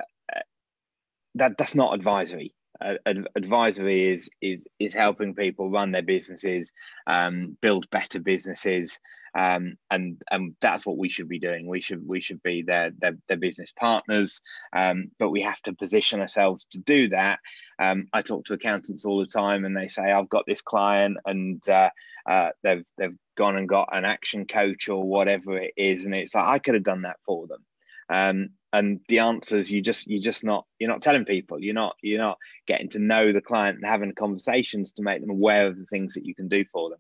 [1.36, 2.54] that that's not advisory.
[2.80, 2.94] Uh,
[3.36, 6.72] advisory is is is helping people run their businesses,
[7.08, 9.00] um, build better businesses,
[9.34, 11.68] um, and and that's what we should be doing.
[11.68, 14.42] We should we should be their their, their business partners,
[14.74, 17.40] um, but we have to position ourselves to do that.
[17.80, 21.18] Um, I talk to accountants all the time, and they say, "I've got this client,
[21.26, 21.90] and uh,
[22.28, 26.36] uh, they've they've gone and got an action coach or whatever it is," and it's
[26.36, 27.66] like I could have done that for them.
[28.10, 31.96] Um, and the answers you just you just not you're not telling people you're not
[32.02, 32.38] you're not
[32.68, 36.14] getting to know the client and having conversations to make them aware of the things
[36.14, 37.00] that you can do for them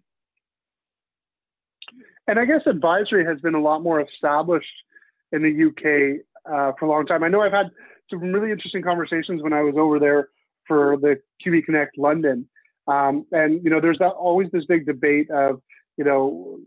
[2.27, 4.67] and I guess advisory has been a lot more established
[5.31, 7.23] in the UK uh, for a long time.
[7.23, 7.71] I know I've had
[8.09, 10.29] some really interesting conversations when I was over there
[10.67, 12.47] for the QB Connect London,
[12.88, 15.62] um, and you know, there's that, always this big debate of
[15.97, 16.60] you know,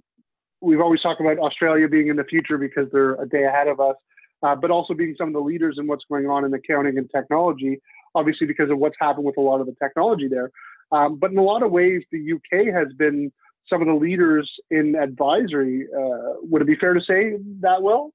[0.60, 3.80] we've always talked about Australia being in the future because they're a day ahead of
[3.80, 3.96] us,
[4.42, 7.08] uh, but also being some of the leaders in what's going on in accounting and
[7.14, 7.80] technology.
[8.14, 10.50] Obviously, because of what's happened with a lot of the technology there,
[10.92, 13.32] um, but in a lot of ways, the UK has been
[13.68, 15.86] some of the leaders in advisory.
[15.96, 18.12] Uh, would it be fair to say that well?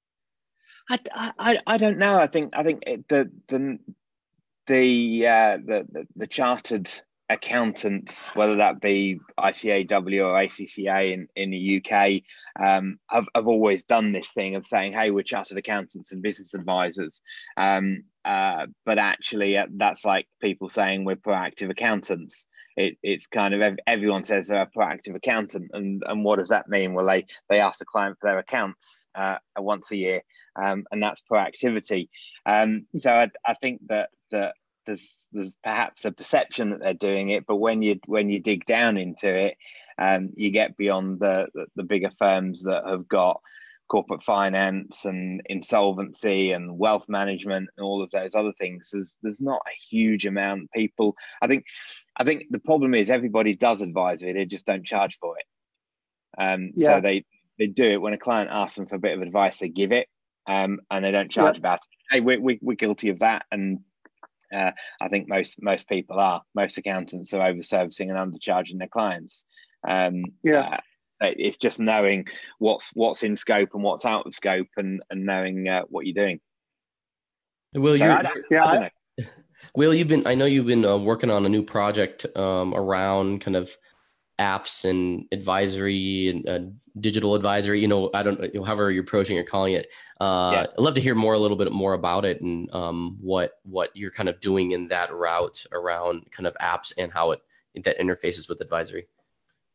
[0.90, 1.00] I,
[1.40, 2.20] I, I don't know.
[2.20, 3.80] I think I think the the
[4.68, 6.90] the uh, the, the chartered
[7.30, 12.22] accountants, whether that be ICAEW or ACCA in, in the UK,
[12.60, 16.54] um, have, have always done this thing of saying, hey, we're chartered accountants and business
[16.54, 17.22] advisors.
[17.58, 23.54] Um, uh, but actually, uh, that's like people saying we're proactive accountants it, it's kind
[23.54, 26.94] of everyone says they're a proactive accountant, and and what does that mean?
[26.94, 30.22] Well, they they ask the client for their accounts uh, once a year,
[30.62, 32.10] um, and that's proactivity.
[32.46, 37.30] Um, so I, I think that that there's there's perhaps a perception that they're doing
[37.30, 39.58] it, but when you when you dig down into it,
[39.98, 43.42] um, you get beyond the, the, bigger firms that have got
[43.88, 48.90] corporate finance and insolvency and wealth management and all of those other things.
[48.92, 50.64] There's there's not a huge amount.
[50.64, 51.66] of People, I think,
[52.16, 55.46] I think the problem is everybody does advisory, they just don't charge for it.
[56.38, 56.96] Um, yeah.
[56.96, 57.26] So they
[57.58, 59.92] they do it when a client asks them for a bit of advice, they give
[59.92, 60.08] it,
[60.48, 61.60] um, and they don't charge yeah.
[61.60, 62.16] about it.
[62.16, 63.80] Hey, we, we, we're guilty of that, and
[64.54, 66.42] uh, I think most most people are.
[66.54, 69.44] Most accountants are over servicing and undercharging their clients.
[69.88, 70.80] Um, yeah.
[71.24, 72.26] Uh, it's just knowing
[72.60, 76.26] what's what's in scope and what's out of scope, and and knowing uh, what you're
[76.26, 76.40] doing.
[77.74, 78.18] Will you?
[78.52, 78.90] yeah.
[79.76, 80.28] Will you've been?
[80.28, 83.70] I know you've been uh, working on a new project um, around kind of
[84.40, 86.60] apps and advisory and uh,
[87.00, 87.80] digital advisory.
[87.80, 89.88] You know, I don't know, however you're approaching or calling it.
[90.20, 90.66] Uh, yeah.
[90.72, 93.90] I'd love to hear more, a little bit more about it and um, what what
[93.96, 97.42] you're kind of doing in that route around kind of apps and how it
[97.84, 99.08] that interfaces with advisory.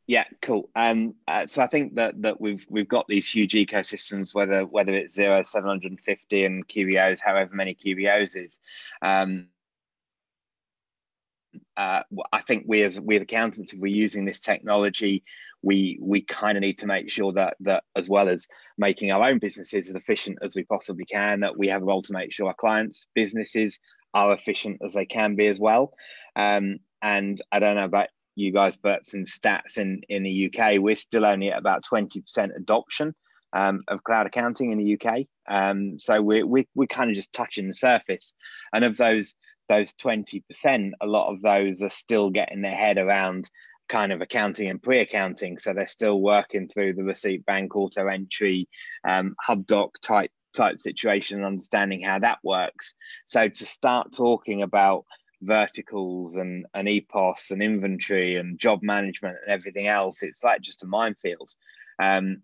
[0.07, 0.71] Yeah, cool.
[0.75, 4.93] Um, uh, so I think that that we've we've got these huge ecosystems, whether whether
[4.93, 8.61] it's Xero, seven hundred and fifty, and QBOs, however many QBOs is.
[9.03, 9.49] Um,
[11.77, 15.25] uh, I think we as we as accountants, if we're using this technology,
[15.63, 18.47] we we kind of need to make sure that that as well as
[18.79, 22.03] making our own businesses as efficient as we possibly can, that we have a role
[22.03, 23.79] to make sure our clients' businesses
[24.15, 25.93] are efficient as they can be as well.
[26.37, 30.79] Um, and I don't know about you guys, but some stats in in the UK,
[30.79, 33.15] we're still only at about twenty percent adoption.
[33.53, 35.27] Um, of cloud accounting in the UK.
[35.49, 38.33] Um, so we're, we, we're kind of just touching the surface.
[38.73, 39.35] And of those
[39.71, 43.49] those 20%, a lot of those are still getting their head around
[43.89, 45.59] kind of accounting and pre-accounting.
[45.59, 48.69] So they're still working through the Receipt Bank auto entry,
[49.09, 52.95] um, HubDoc type type situation and understanding how that works.
[53.27, 55.05] So to start talking about
[55.41, 60.83] verticals and, and EPOS and inventory and job management and everything else, it's like just
[60.83, 61.51] a minefield.
[62.03, 62.43] Um,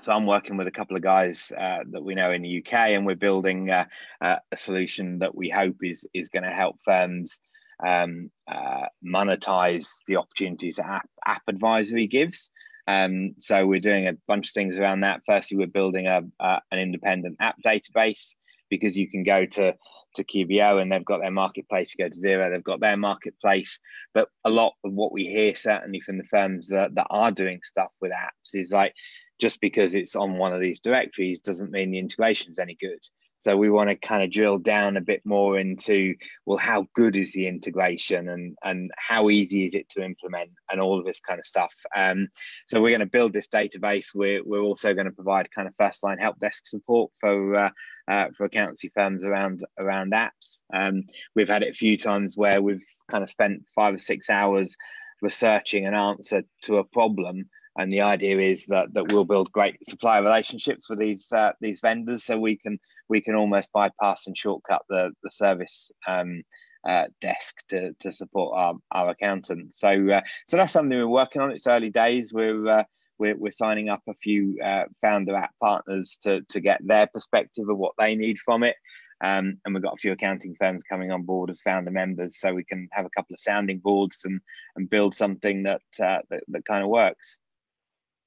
[0.00, 2.92] so I'm working with a couple of guys uh, that we know in the UK,
[2.92, 3.84] and we're building uh,
[4.20, 7.40] uh, a solution that we hope is is going to help firms
[7.86, 12.50] um, uh, monetize the opportunities that app, app advisory gives.
[12.88, 15.20] Um, so we're doing a bunch of things around that.
[15.26, 18.34] Firstly, we're building a, an independent app database
[18.68, 19.74] because you can go to
[20.16, 21.94] to QBO and they've got their marketplace.
[21.96, 23.78] You go to Xero, they've got their marketplace.
[24.12, 27.60] But a lot of what we hear, certainly from the firms that, that are doing
[27.62, 28.94] stuff with apps, is like
[29.40, 33.00] just because it's on one of these directories doesn't mean the integration is any good.
[33.42, 37.16] So we want to kind of drill down a bit more into well, how good
[37.16, 41.20] is the integration and and how easy is it to implement and all of this
[41.20, 41.72] kind of stuff.
[41.96, 42.28] Um,
[42.68, 44.08] so we're going to build this database.
[44.14, 47.70] We're we're also going to provide kind of first line help desk support for uh,
[48.08, 50.62] uh, for accountancy firms around around apps.
[50.74, 54.28] Um, we've had it a few times where we've kind of spent five or six
[54.28, 54.76] hours
[55.22, 57.48] researching an answer to a problem
[57.78, 61.80] and the idea is that that we'll build great supplier relationships with these uh, these
[61.80, 62.78] vendors so we can
[63.08, 66.42] we can almost bypass and shortcut the the service um,
[66.86, 69.74] uh, desk to, to support our, our accountant.
[69.74, 71.52] So uh, so that's something we're working on.
[71.52, 72.32] It's early days.
[72.32, 72.84] We're uh,
[73.18, 77.68] we're, we're signing up a few uh, founder app partners to, to get their perspective
[77.68, 78.76] of what they need from it.
[79.22, 82.54] Um, and we've got a few accounting firms coming on board as founder members so
[82.54, 84.40] we can have a couple of sounding boards and
[84.76, 87.38] and build something that uh, that, that kind of works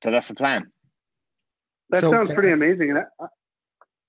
[0.04, 0.72] so that's the plan.
[1.90, 2.90] That so, sounds pretty amazing.
[2.92, 3.26] And I,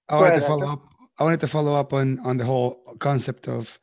[0.09, 0.83] I wanted ahead, to follow up.
[1.18, 3.78] I wanted to follow up on on the whole concept of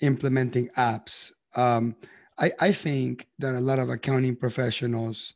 [0.00, 1.32] implementing apps.
[1.54, 1.96] Um,
[2.38, 5.34] I, I think that a lot of accounting professionals,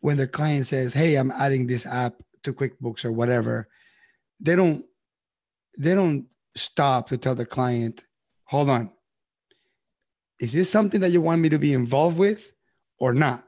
[0.00, 3.68] when the client says, "Hey, I'm adding this app to QuickBooks or whatever,"
[4.40, 4.84] they don't
[5.78, 8.06] they don't stop to tell the client,
[8.44, 8.90] "Hold on,
[10.40, 12.52] is this something that you want me to be involved with
[12.98, 13.42] or not?"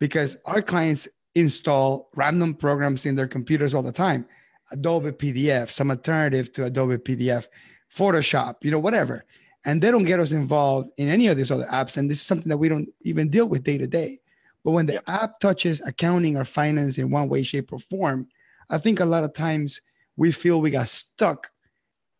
[0.00, 4.26] Because our clients install random programs in their computers all the time.
[4.72, 7.48] Adobe pdf some alternative to adobe pdf
[7.94, 9.24] photoshop you know whatever.
[9.64, 11.96] And they don't get us involved in any of these other apps.
[11.98, 14.20] And this is something that we don't even deal with day to day.
[14.64, 15.04] But when the yep.
[15.06, 18.28] app touches accounting or finance in one way shape or form
[18.68, 19.80] i think a lot of times
[20.16, 21.50] we feel we got stuck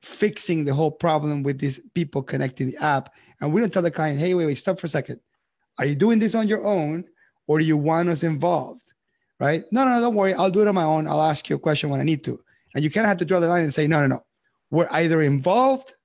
[0.02, 3.12] fixing the whole problem with these people connecting the app.
[3.40, 5.20] And we don't tell the client hey wait wait stop for a second.
[5.78, 7.04] Are you doing this on your own
[7.46, 8.80] or do you want us involved
[9.40, 9.64] right?
[9.72, 10.34] No, no, don't worry.
[10.34, 11.08] I'll do it on my own.
[11.08, 12.40] I'll ask you a question when I need to.
[12.74, 14.24] And you kind of have to draw the line and say, no, no, no.
[14.70, 15.96] We're either involved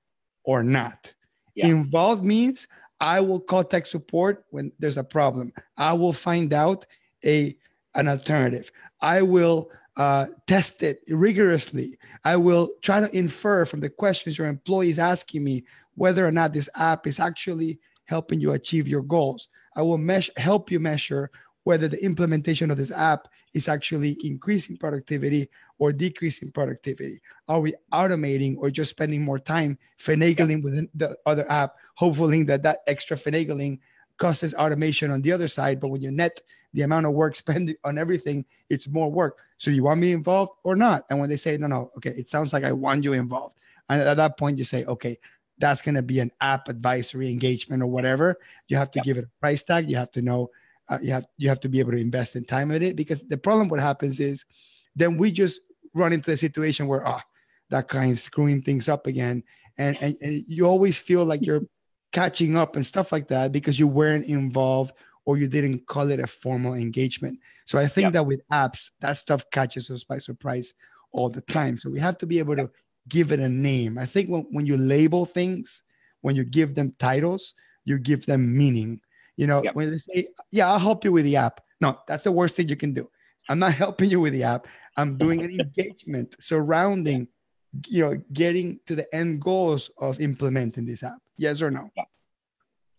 [0.42, 1.14] or not.
[1.54, 1.68] Yeah.
[1.68, 2.66] Involved means
[2.98, 5.52] I will call tech support when there's a problem.
[5.76, 6.86] I will find out
[7.24, 7.56] a
[7.94, 8.70] an alternative.
[9.00, 11.96] I will uh, test it rigorously.
[12.24, 15.64] I will try to infer from the questions your employees asking me
[15.94, 19.48] whether or not this app is actually helping you achieve your goals.
[19.74, 21.30] I will mesh, help you measure
[21.66, 25.48] whether the implementation of this app is actually increasing productivity
[25.80, 27.20] or decreasing productivity.
[27.48, 32.62] Are we automating or just spending more time finagling with the other app, hopefully that
[32.62, 33.80] that extra finagling
[34.16, 35.80] causes automation on the other side.
[35.80, 36.40] But when you net
[36.72, 39.40] the amount of work spent on everything, it's more work.
[39.58, 41.04] So you want me involved or not?
[41.10, 43.56] And when they say, no, no, okay, it sounds like I want you involved.
[43.88, 45.18] And at that point, you say, okay,
[45.58, 48.36] that's going to be an app advisory engagement or whatever.
[48.68, 49.90] You have to give it a price tag.
[49.90, 50.50] You have to know,
[50.88, 53.22] uh, you have you have to be able to invest in time with it because
[53.28, 54.44] the problem what happens is
[54.94, 55.60] then we just
[55.94, 57.22] run into a situation where ah,
[57.70, 59.42] that kind of screwing things up again.
[59.78, 61.62] And, and, and you always feel like you're
[62.12, 64.92] catching up and stuff like that because you weren't involved
[65.24, 67.38] or you didn't call it a formal engagement.
[67.66, 68.12] So I think yep.
[68.14, 70.72] that with apps, that stuff catches us by surprise
[71.10, 71.76] all the time.
[71.76, 72.70] So we have to be able to
[73.08, 73.98] give it a name.
[73.98, 75.82] I think when, when you label things,
[76.20, 79.00] when you give them titles, you give them meaning.
[79.36, 79.74] You know, yep.
[79.74, 81.60] when they say, Yeah, I'll help you with the app.
[81.80, 83.08] No, that's the worst thing you can do.
[83.48, 84.66] I'm not helping you with the app.
[84.96, 87.28] I'm doing an engagement surrounding,
[87.86, 91.18] you know, getting to the end goals of implementing this app.
[91.36, 91.90] Yes or no?
[91.96, 92.04] Yeah.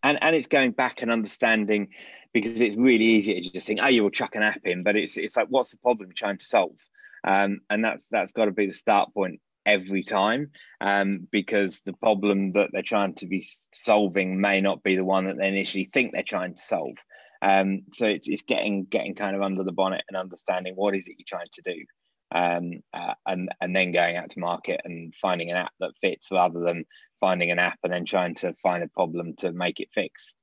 [0.04, 1.90] And and it's going back and understanding
[2.34, 4.96] because it's really easy to just think, oh, you will chuck an app in, but
[4.96, 6.78] it's it's like, what's the problem you're trying to solve?
[7.24, 10.49] Um, and that's that's got to be the start point every time
[10.82, 15.26] um, because the problem that they're trying to be solving may not be the one
[15.26, 16.95] that they initially think they're trying to solve.
[17.41, 21.07] Um, so it's, it's getting getting kind of under the bonnet and understanding what is
[21.07, 21.86] it you're trying to do
[22.34, 26.30] um, uh, and and then going out to market and finding an app that fits
[26.32, 26.86] rather than
[27.20, 30.34] finding an app and then trying to find a problem to make it fix.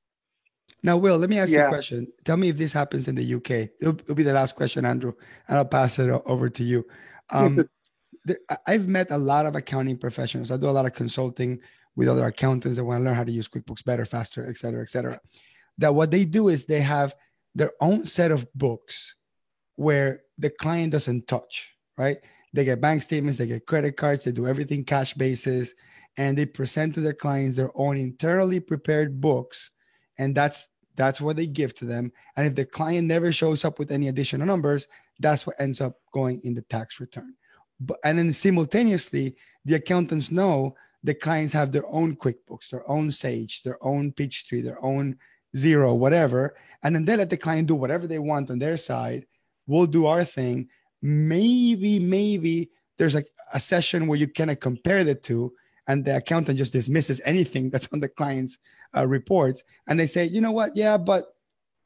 [0.82, 1.60] Now, Will, let me ask yeah.
[1.60, 2.06] you a question.
[2.24, 3.70] Tell me if this happens in the UK.
[3.80, 5.12] It'll, it'll, be the last question, Andrew,
[5.48, 6.86] and I'll pass it over to you.
[7.30, 7.68] Um, the,
[8.66, 10.50] I've met a lot of accounting professionals.
[10.50, 11.60] I do a lot of consulting
[11.96, 14.82] with other accountants that want to learn how to use QuickBooks better, faster, et cetera,
[14.82, 15.20] et cetera.
[15.78, 17.14] That what they do is they have
[17.54, 19.14] their own set of books
[19.76, 22.18] where the client doesn't touch right?
[22.52, 25.74] They get bank statements, they get credit cards, they do everything cash basis,
[26.16, 29.70] and they present to their clients their own internally prepared books,
[30.18, 32.12] and that's that's what they give to them.
[32.36, 34.86] And if the client never shows up with any additional numbers,
[35.18, 37.34] that's what ends up going in the tax return.
[38.04, 43.62] And then simultaneously, the accountants know the clients have their own QuickBooks, their own Sage,
[43.62, 45.18] their own Peachtree, their own
[45.56, 49.26] Xero, whatever, and then they let the client do whatever they want on their side.
[49.66, 50.68] We'll do our thing,
[51.00, 55.52] maybe, maybe there's like a session where you kind of compare the two
[55.86, 58.58] and the accountant just dismisses anything that's on the client's
[58.96, 59.62] uh, reports.
[59.86, 60.76] And they say, you know what?
[60.76, 61.34] Yeah, but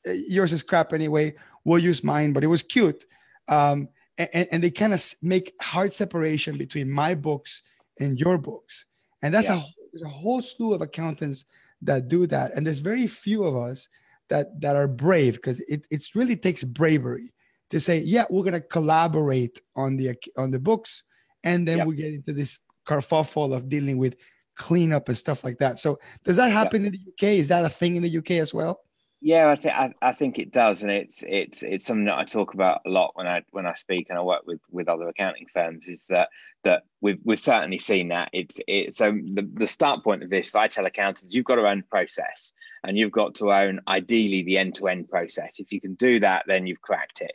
[0.06, 1.34] uh, yours is crap anyway.
[1.64, 3.04] We'll use mine, but it was cute.
[3.48, 3.88] Um,
[4.18, 7.62] and, and, they kind of make hard separation between my books
[8.00, 8.86] and your books.
[9.22, 9.60] And that's yeah.
[9.60, 9.62] a,
[9.92, 11.44] there's a whole slew of accountants
[11.82, 12.54] that do that.
[12.54, 13.88] And there's very few of us
[14.28, 17.32] that, that are brave because it, it really takes bravery
[17.70, 21.04] to say, yeah, we're going to collaborate on the on the books,
[21.44, 21.86] and then yep.
[21.86, 24.16] we get into this kerfuffle of dealing with
[24.56, 25.78] cleanup and stuff like that.
[25.78, 26.94] So, does that happen yep.
[26.94, 27.34] in the UK?
[27.34, 28.80] Is that a thing in the UK as well?
[29.20, 32.24] Yeah, I think I, I, think it does, and it's it's it's something that I
[32.24, 35.08] talk about a lot when I when I speak and I work with with other
[35.08, 35.88] accounting firms.
[35.88, 36.28] Is that
[36.62, 38.30] that we've we've certainly seen that.
[38.32, 40.54] It's it so the the start point of this.
[40.54, 42.52] I tell accountants you've got to own process,
[42.84, 45.58] and you've got to own ideally the end to end process.
[45.58, 47.32] If you can do that, then you've cracked it.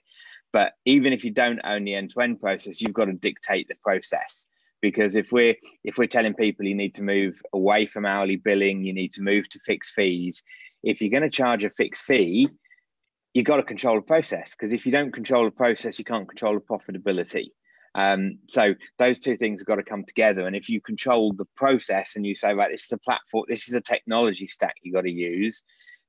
[0.54, 3.68] But even if you don't own the end to end process, you've got to dictate
[3.68, 4.48] the process
[4.82, 8.84] because if we're if we're telling people you need to move away from hourly billing
[8.84, 10.44] you need to move to fixed fees
[10.84, 12.50] if you're going to charge a fixed fee
[13.34, 16.28] you've got to control the process because if you don't control the process you can't
[16.28, 17.48] control the profitability
[17.96, 21.46] um, so those two things have got to come together and if you control the
[21.56, 24.96] process and you say right this is a platform this is a technology stack you've
[24.96, 25.64] got to use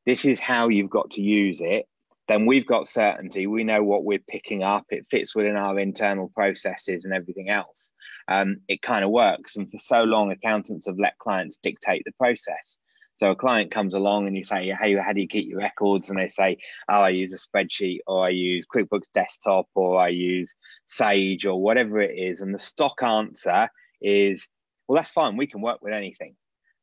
[0.06, 1.86] this is how you've got to use it
[2.26, 3.46] then we've got certainty.
[3.46, 4.86] We know what we're picking up.
[4.88, 7.92] It fits within our internal processes and everything else.
[8.28, 9.56] Um, it kind of works.
[9.56, 12.78] And for so long, accountants have let clients dictate the process.
[13.16, 16.10] So a client comes along and you say, "Hey, how do you keep your records?"
[16.10, 16.58] And they say,
[16.88, 20.54] "Oh, I use a spreadsheet, or I use QuickBooks Desktop, or I use
[20.86, 23.68] Sage, or whatever it is." And the stock answer
[24.00, 24.48] is,
[24.88, 25.36] "Well, that's fine.
[25.36, 26.36] We can work with anything."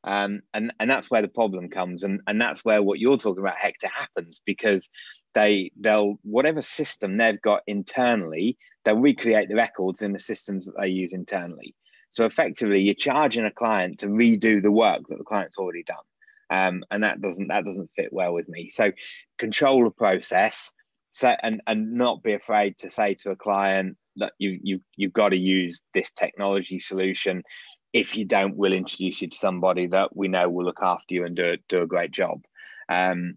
[0.04, 3.44] Um, and and that's where the problem comes, and and that's where what you're talking
[3.44, 4.90] about, Hector, happens because
[5.36, 10.76] they they'll whatever system they've got internally, they'll recreate the records in the systems that
[10.80, 11.76] they use internally.
[12.10, 16.04] So effectively, you're charging a client to redo the work that the client's already done,
[16.52, 18.70] um, and that doesn't that doesn't fit well with me.
[18.70, 18.92] So
[19.40, 20.72] control the process,
[21.10, 25.14] so, and and not be afraid to say to a client that you you you've
[25.14, 27.44] got to use this technology solution
[27.94, 31.26] if you don't, we'll introduce you to somebody that we know will look after you
[31.26, 32.42] and do do a great job.
[32.90, 33.36] Um,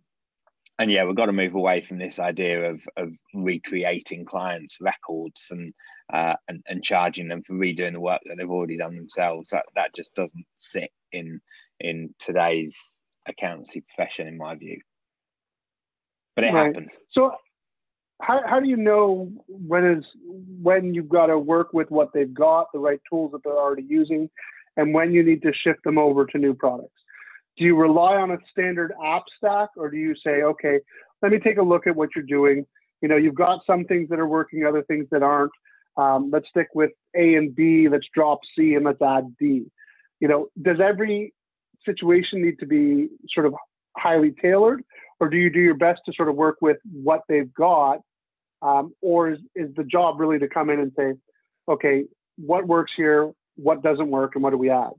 [0.79, 5.49] and yeah, we've got to move away from this idea of of recreating clients' records
[5.51, 5.73] and
[6.13, 9.51] uh, and and charging them for redoing the work that they've already done themselves.
[9.51, 11.41] That that just doesn't sit in
[11.81, 12.95] in today's
[13.27, 14.81] accountancy profession, in my view.
[16.37, 16.67] But it right.
[16.67, 16.93] happens.
[17.13, 17.33] So,
[18.23, 20.05] how how do you know when is
[20.61, 23.85] when you've got to work with what they've got, the right tools that they're already
[23.89, 24.31] using,
[24.77, 26.95] and when you need to shift them over to new products?
[27.57, 30.81] do you rely on a standard app stack or do you say okay
[31.23, 32.67] let me take a look at what you're doing
[33.01, 35.53] you know you've got some things that are working other things that aren't
[35.97, 39.65] um, let's stick with a and b let's drop c and let's add d
[40.21, 41.33] you know does every
[41.85, 43.55] situation need to be sort of
[43.97, 44.83] highly tailored
[45.21, 48.01] or do you do your best to sort of work with what they've got
[48.63, 51.13] um, or is, is the job really to come in and say
[51.69, 52.05] okay
[52.37, 54.91] what works here what doesn't work and what do we add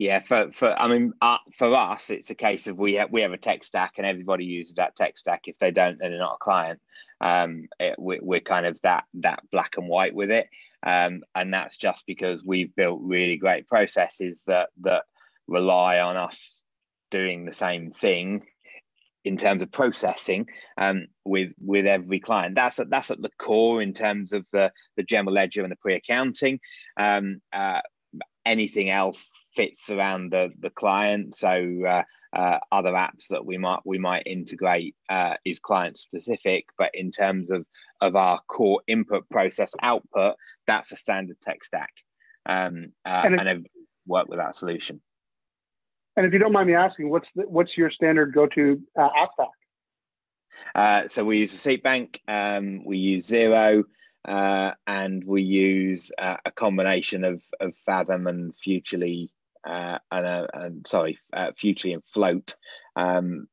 [0.00, 3.20] yeah, for for I mean, uh, for us, it's a case of we have we
[3.20, 5.42] have a tech stack, and everybody uses that tech stack.
[5.44, 6.80] If they don't, then they're not a client.
[7.20, 10.48] Um, it, we, we're kind of that that black and white with it,
[10.82, 15.02] um, and that's just because we've built really great processes that that
[15.50, 16.62] rely on us
[17.10, 18.46] doing the same thing
[19.24, 20.46] in terms of processing
[20.78, 22.54] um, with with every client.
[22.54, 25.76] That's at, that's at the core in terms of the the general ledger and the
[25.76, 26.60] pre accounting.
[26.96, 27.80] Um, uh,
[28.46, 31.36] anything else fits around the the client.
[31.36, 36.64] So uh, uh, other apps that we might we might integrate uh, is client specific,
[36.78, 37.66] but in terms of
[38.00, 40.36] of our core input process output,
[40.66, 41.92] that's a standard tech stack,
[42.46, 43.66] um, uh, and, and I've
[44.06, 45.02] worked with that solution.
[46.20, 49.08] And if you don't mind me asking, what's the, what's your standard go to uh,
[49.16, 49.48] app stack?
[50.74, 53.84] Uh, so we use Receipt Bank, um, we use Xero,
[54.28, 59.30] uh, and we use uh, a combination of, of Fathom and Futrli
[59.66, 62.54] uh, and, uh, and, sorry, uh, Futrli and Float
[62.96, 63.48] um,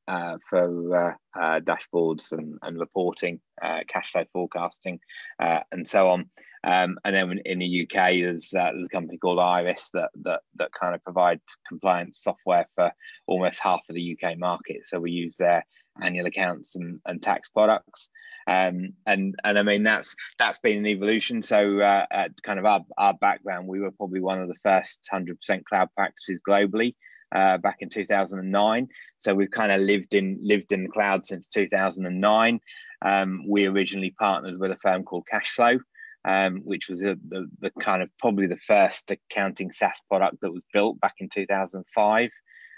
[0.49, 3.39] for dashboards and, and reporting,
[3.88, 4.99] cash flow forecasting,
[5.39, 6.30] and so on.
[6.68, 10.72] Um, and then in the UK, there's there's a company called Iris that that that
[10.74, 12.91] kind of provide compliance software for
[13.26, 14.82] almost half of the UK market.
[14.86, 15.65] So we use their
[16.01, 18.09] annual accounts and, and tax products.
[18.47, 21.41] Um, and and I mean that's that's been an evolution.
[21.41, 22.05] So uh,
[22.43, 26.41] kind of our, our background, we were probably one of the first 100% cloud practices
[26.45, 26.95] globally
[27.34, 28.89] uh, back in 2009.
[29.20, 32.59] So we've kind of lived in lived in the cloud since 2009.
[33.05, 35.80] Um, we originally partnered with a firm called KashFlow.
[36.26, 40.51] Um, which was a, the, the kind of probably the first accounting SaaS product that
[40.51, 42.32] was built back in 2005.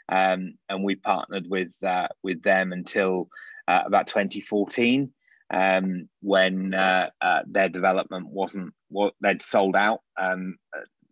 [0.07, 3.27] Um, and we partnered with uh, with them until
[3.67, 5.11] uh, about 2014
[5.51, 10.57] um, when uh, uh, their development wasn't what they'd sold out um,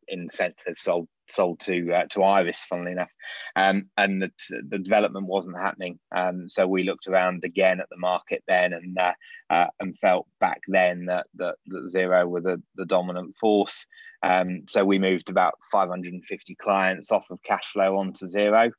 [0.07, 3.11] in the sense they've sold sold to uh, to Iris, funnily enough,
[3.55, 4.31] um, and the,
[4.69, 5.99] the development wasn't happening.
[6.15, 9.13] Um, so we looked around again at the market then, and uh,
[9.49, 13.85] uh, and felt back then that that, that Xero were the, the dominant force.
[14.23, 18.71] Um, so we moved about 550 clients off of KashFlow onto Xero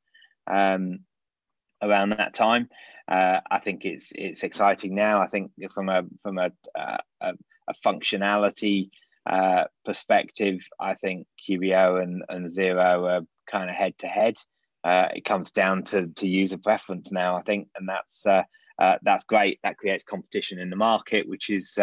[0.50, 1.00] um,
[1.80, 2.68] around that time.
[3.06, 5.22] Uh, I think it's it's exciting now.
[5.22, 7.34] I think from a from a, uh, a,
[7.68, 8.90] a functionality
[9.26, 14.36] uh, perspective, I think QBO and, and Xero are kind of head to head.
[14.84, 18.44] Uh, it comes down to, to user preference now, I think, and that's uh,
[18.78, 19.58] uh, that's great.
[19.64, 21.76] That creates competition in the market, which is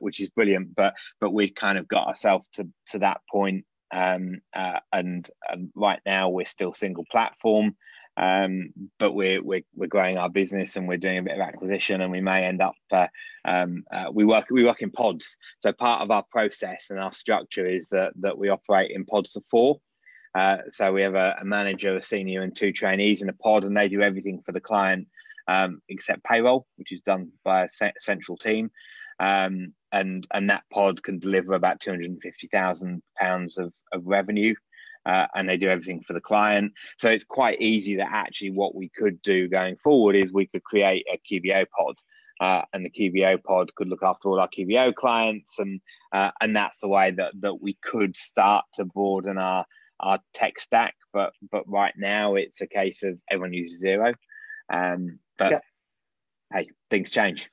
[0.00, 0.74] which is brilliant.
[0.74, 5.70] But but we've kind of got ourselves to to that point, um, uh, and, and
[5.74, 7.76] right now we're still single platform.
[8.16, 12.00] Um, but we're, we're we're growing our business and we're doing a bit of acquisition
[12.00, 13.08] and we may end up uh,
[13.44, 15.36] um, uh, we work we work in pods.
[15.60, 19.34] So part of our process and our structure is that that we operate in pods
[19.36, 19.80] of four.
[20.34, 23.64] Uh, so we have a, a, manager a senior and two trainees in a pod
[23.64, 25.06] and they do everything for the client
[25.46, 28.70] um, except payroll which is done by a central team.
[29.20, 34.54] Um, and and that pod can deliver about 250,000 pounds of, of revenue
[35.06, 36.72] uh, and they do everything for the client.
[36.98, 40.64] So it's quite easy that actually what we could do going forward is we could
[40.64, 41.96] create a QBO pod.
[42.40, 45.80] Uh, and the QBO pod could look after all our QBO clients, and
[46.12, 49.64] uh, and that's the way that that we could start to broaden our
[50.00, 50.96] our tech stack.
[51.12, 54.14] But but right now it's a case of everyone uses Xero.
[54.72, 55.58] um, but yeah.
[56.52, 57.48] hey, things change.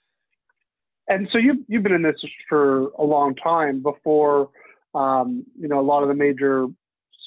[1.07, 4.49] And so you you've been in this for a long time before
[4.95, 6.67] um, you know a lot of the major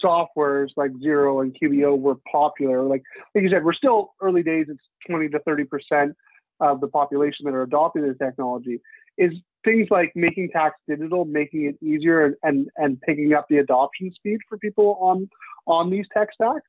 [0.04, 2.82] softwares like Xero and QBO were popular.
[2.82, 3.02] Like
[3.34, 4.66] like you said, we're still early days.
[4.68, 6.16] It's 20 to 30 percent
[6.60, 8.80] of the population that are adopting the technology.
[9.16, 9.32] Is
[9.64, 14.12] things like making tax digital making it easier and, and, and picking up the adoption
[14.14, 15.28] speed for people on
[15.66, 16.68] on these tech stacks?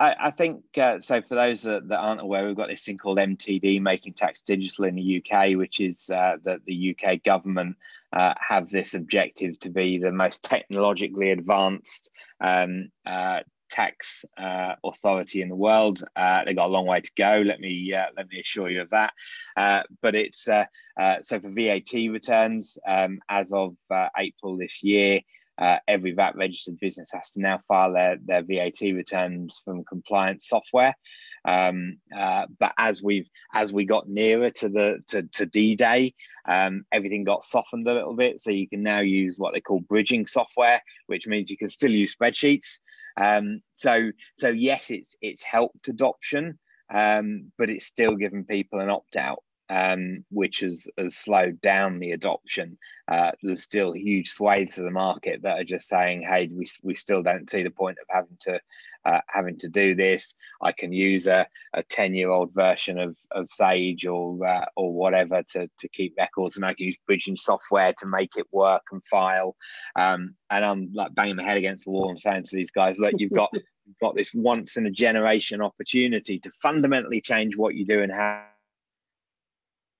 [0.00, 1.20] I, I, think uh, so.
[1.22, 4.84] For those that, that, aren't aware, we've got this thing called MTD, Making Tax Digital
[4.84, 7.76] in the UK, which is uh, that the UK government
[8.12, 12.10] uh, have this objective to be the most technologically advanced
[12.40, 16.02] um, uh, tax uh, authority in the world.
[16.14, 17.42] Uh, they've got a long way to go.
[17.44, 19.12] Let me let me assure you of that.
[19.56, 20.66] But it's so
[20.96, 23.76] for VAT returns um, as of
[24.16, 25.20] April this year.
[25.58, 30.94] Every VAT registered business has to now file their, their VAT returns from compliance software.
[31.46, 36.14] Um, but as we've as we got nearer to the to, to D-Day,
[36.48, 38.40] um, everything got softened a little bit.
[38.40, 41.92] So you can now use what they call bridging software, which means you can still
[41.92, 42.78] use spreadsheets.
[43.16, 46.58] Um, so so yes, it's it's helped adoption,
[46.92, 49.42] um, but it's still given people an opt out.
[49.68, 52.78] Um, which has, has slowed down the adoption.
[53.08, 56.94] Uh, there's still huge swathes of the market that are just saying, "Hey, we, we
[56.94, 58.60] still don't see the point of having to
[59.06, 60.34] uh, having to do this.
[60.60, 64.92] I can use a, a 10 year old version of, of Sage or uh, or
[64.92, 68.82] whatever to, to keep records, and I can use bridging software to make it work
[68.90, 69.56] and file.
[69.94, 72.98] Um, and I'm like banging my head against the wall and saying to these guys,
[72.98, 73.50] look, you've got
[73.86, 78.12] you've got this once in a generation opportunity to fundamentally change what you do and
[78.12, 78.44] how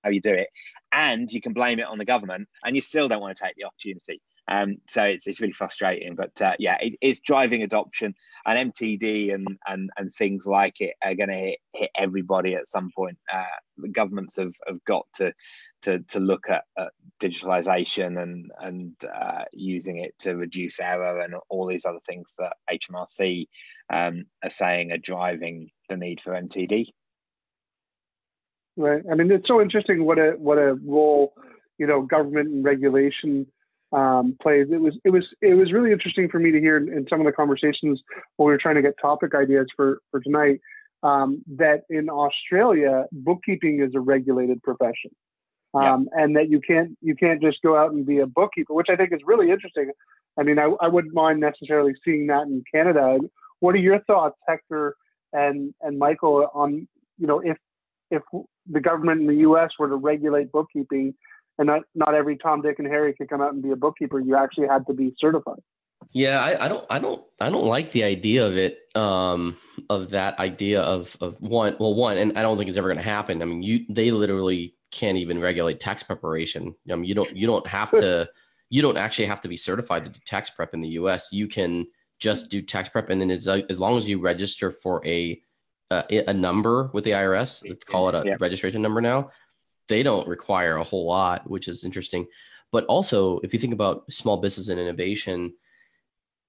[0.07, 0.48] how you do it,
[0.92, 3.57] and you can blame it on the government, and you still don't want to take
[3.57, 4.20] the opportunity.
[4.48, 8.14] Um, so it's, it's really frustrating, but uh, yeah, it, it's driving adoption,
[8.46, 12.68] and MTD and and and things like it are going to hit, hit everybody at
[12.68, 13.18] some point.
[13.32, 13.44] Uh,
[13.78, 15.32] the governments have, have got to
[15.82, 21.34] to to look at, at digitalization and and uh, using it to reduce error and
[21.48, 23.48] all these other things that HMRC
[23.92, 26.86] um, are saying are driving the need for MTD.
[28.76, 29.02] Right.
[29.10, 31.32] I mean, it's so interesting what a what a role
[31.78, 33.46] you know government and regulation
[33.92, 34.66] um, plays.
[34.70, 37.20] It was it was it was really interesting for me to hear in, in, some
[37.20, 38.02] of the conversations
[38.36, 40.60] when we were trying to get topic ideas for for tonight.
[41.02, 45.10] Um, that in Australia, bookkeeping is a regulated profession,
[45.74, 46.22] um, yeah.
[46.22, 48.96] and that you can't you can't just go out and be a bookkeeper, which I
[48.96, 49.90] think is really interesting.
[50.38, 53.18] I mean, I, I wouldn't mind necessarily seeing that in Canada.
[53.60, 54.96] What are your thoughts, Hector
[55.32, 57.56] and and Michael, on you know if
[58.10, 58.22] if
[58.70, 59.70] the government in the U.S.
[59.78, 61.14] were to regulate bookkeeping?
[61.58, 64.20] and not not every Tom, Dick, and Harry could come out and be a bookkeeper.
[64.20, 65.60] You actually had to be certified.
[66.12, 68.78] Yeah, I, I don't, I don't, I don't like the idea of it.
[68.94, 69.56] Um,
[69.90, 72.98] of that idea of of one, well, one, and I don't think it's ever going
[72.98, 73.42] to happen.
[73.42, 76.74] I mean, you, they literally can't even regulate tax preparation.
[76.90, 78.28] I mean, you don't, you don't have to,
[78.70, 81.28] you don't actually have to be certified to do tax prep in the U.S.
[81.30, 81.86] You can
[82.18, 85.40] just do tax prep, and then it's as long as you register for a
[85.91, 88.37] uh, a number with the IRS, let's call it a yeah.
[88.41, 89.30] registration number now
[89.89, 92.26] they don't require a whole lot, which is interesting.
[92.72, 95.55] But also, if you think about small business and innovation,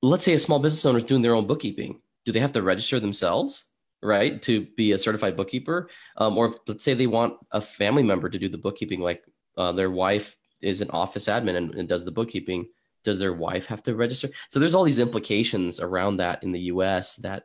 [0.01, 2.01] let's say a small business owner is doing their own bookkeeping.
[2.25, 3.65] Do they have to register themselves,
[4.01, 5.89] right, to be a certified bookkeeper?
[6.17, 9.23] Um, or if, let's say they want a family member to do the bookkeeping, like
[9.57, 12.67] uh, their wife is an office admin and, and does the bookkeeping.
[13.03, 14.29] Does their wife have to register?
[14.49, 17.15] So there's all these implications around that in the U.S.
[17.17, 17.43] that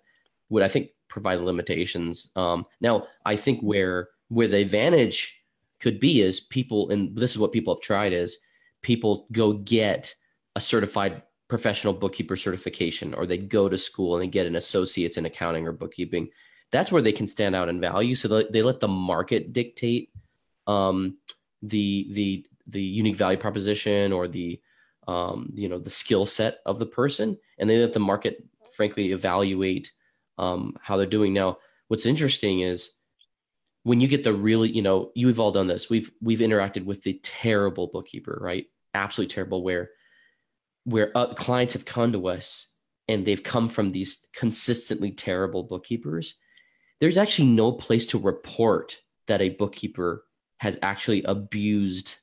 [0.49, 2.31] would, I think, provide limitations.
[2.37, 5.43] Um, now, I think where where the advantage
[5.79, 8.39] could be is people, and this is what people have tried is
[8.81, 10.15] people go get
[10.57, 15.19] a certified professional bookkeeper certification or they go to school and they get an associate's
[15.19, 16.31] in accounting or bookkeeping
[16.71, 20.11] that's where they can stand out in value so they, they let the market dictate
[20.67, 21.19] um,
[21.61, 24.59] the the the unique value proposition or the
[25.09, 28.43] um, you know the skill set of the person and they let the market
[28.75, 29.93] frankly evaluate
[30.39, 31.59] um, how they're doing now
[31.93, 32.95] what's interesting is
[33.83, 35.91] when you get the really, you know, you've all done this.
[35.91, 38.65] We've we've interacted with the terrible bookkeeper, right?
[38.95, 39.63] Absolutely terrible.
[39.63, 39.91] Where
[40.85, 42.71] where uh, clients have come to us
[43.09, 46.37] and they've come from these consistently terrible bookkeepers.
[46.99, 50.25] There's actually no place to report that a bookkeeper
[50.57, 52.17] has actually abused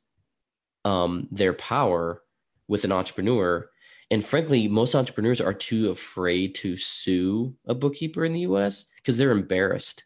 [0.83, 2.23] um, their power
[2.67, 3.69] with an entrepreneur.
[4.11, 9.17] And frankly, most entrepreneurs are too afraid to sue a bookkeeper in the US because
[9.17, 10.05] they're embarrassed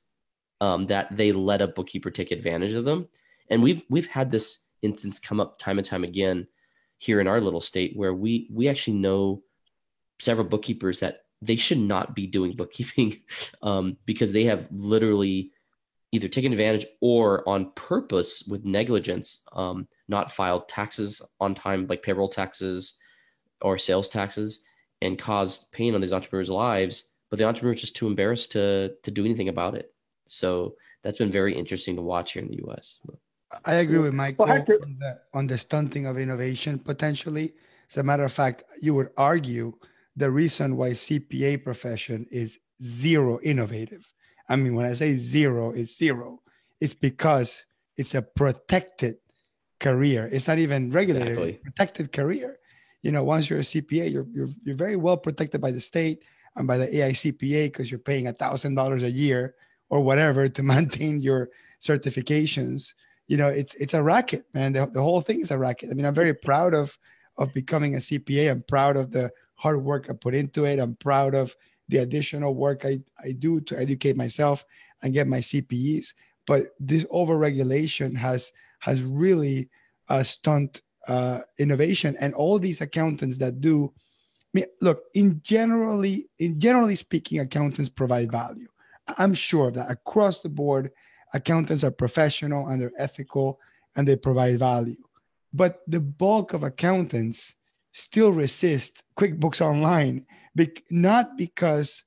[0.62, 3.08] um, that they let a bookkeeper take advantage of them.
[3.50, 6.48] And we've we've had this instance come up time and time again
[6.98, 9.42] here in our little state where we we actually know
[10.20, 13.22] several bookkeepers that they should not be doing bookkeeping
[13.62, 15.52] um, because they have literally
[16.12, 22.04] either taken advantage or on purpose with negligence um, not filed taxes on time like
[22.04, 23.00] payroll taxes
[23.64, 24.62] or sales taxes
[25.02, 29.12] and caused pain on these entrepreneurs lives but the entrepreneurs just too embarrassed to to
[29.12, 29.94] do anything about it
[30.28, 33.00] so that's been very interesting to watch here in the U.S.
[33.66, 37.54] I agree with Michael well, on, the, on the stunting of innovation potentially.
[37.90, 39.74] As a matter of fact, you would argue
[40.16, 44.08] the reason why CPA profession is zero innovative.
[44.50, 46.42] I mean, when I say zero, it's zero.
[46.80, 47.64] It's because
[47.98, 49.18] it's a protected
[49.80, 50.30] career.
[50.32, 51.34] It's not even regulated.
[51.34, 51.54] Exactly.
[51.54, 52.58] It's a protected career.
[53.04, 56.24] You know, once you're a CPA, you're you're you're very well protected by the state
[56.56, 59.56] and by the AICPA because you're paying a thousand dollars a year
[59.90, 61.50] or whatever to maintain your
[61.82, 62.94] certifications.
[63.28, 64.74] You know, it's it's a racket, man.
[64.74, 65.90] The, the whole thing is a racket.
[65.92, 66.98] I mean, I'm very proud of
[67.38, 68.50] of becoming a CPA.
[68.50, 70.80] I'm proud of the hard work I put into it.
[70.80, 71.56] I'm proud of
[71.90, 74.66] the additional work I, I do to educate myself
[75.02, 76.14] and get my CPEs.
[76.46, 79.70] But this overregulation has has really
[80.10, 82.16] uh, stunt uh, innovation.
[82.20, 87.90] And all these accountants that do, I mean, look, in generally, in generally speaking, accountants
[87.90, 88.68] provide value.
[89.18, 90.92] I'm sure that across the board,
[91.34, 93.60] accountants are professional and they're ethical
[93.96, 95.04] and they provide value.
[95.54, 97.56] But the bulk of accountants
[97.92, 100.26] still resist QuickBooks Online,
[100.90, 102.04] not because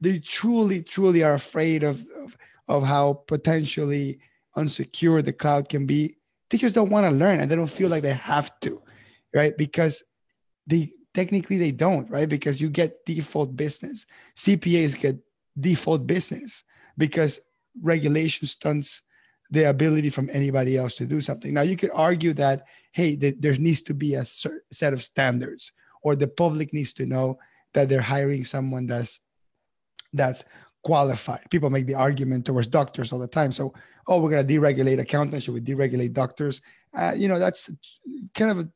[0.00, 2.36] they truly, truly are afraid of, of,
[2.68, 4.18] of how potentially
[4.56, 6.16] unsecure the cloud can be.
[6.52, 8.82] Just don't want to learn and they don't feel like they have to,
[9.34, 9.56] right?
[9.56, 10.04] Because
[10.66, 12.28] they technically they don't, right?
[12.28, 14.06] Because you get default business.
[14.36, 15.16] CPAs get
[15.58, 16.64] default business
[16.98, 17.40] because
[17.82, 19.02] regulation stunts
[19.50, 21.54] the ability from anybody else to do something.
[21.54, 25.72] Now, you could argue that, hey, th- there needs to be a set of standards,
[26.02, 27.38] or the public needs to know
[27.74, 29.20] that they're hiring someone that's
[30.12, 30.44] that's
[30.86, 31.44] qualified.
[31.50, 33.50] People make the argument towards doctors all the time.
[33.50, 33.74] So,
[34.06, 35.44] oh, we're going to deregulate accountants.
[35.44, 36.62] Should we deregulate doctors?
[36.94, 37.70] Uh, you know, that's
[38.34, 38.68] kind of a,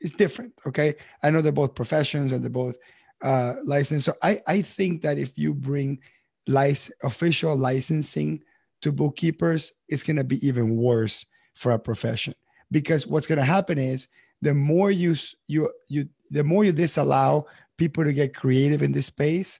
[0.00, 0.52] it's different.
[0.66, 2.76] Okay, I know they're both professions and they're both
[3.22, 4.04] uh, licensed.
[4.04, 5.98] So, I I think that if you bring
[6.46, 8.42] license official licensing
[8.82, 12.34] to bookkeepers, it's going to be even worse for a profession
[12.70, 14.08] because what's going to happen is
[14.42, 17.46] the more you you you the more you disallow
[17.78, 19.58] people to get creative in this space,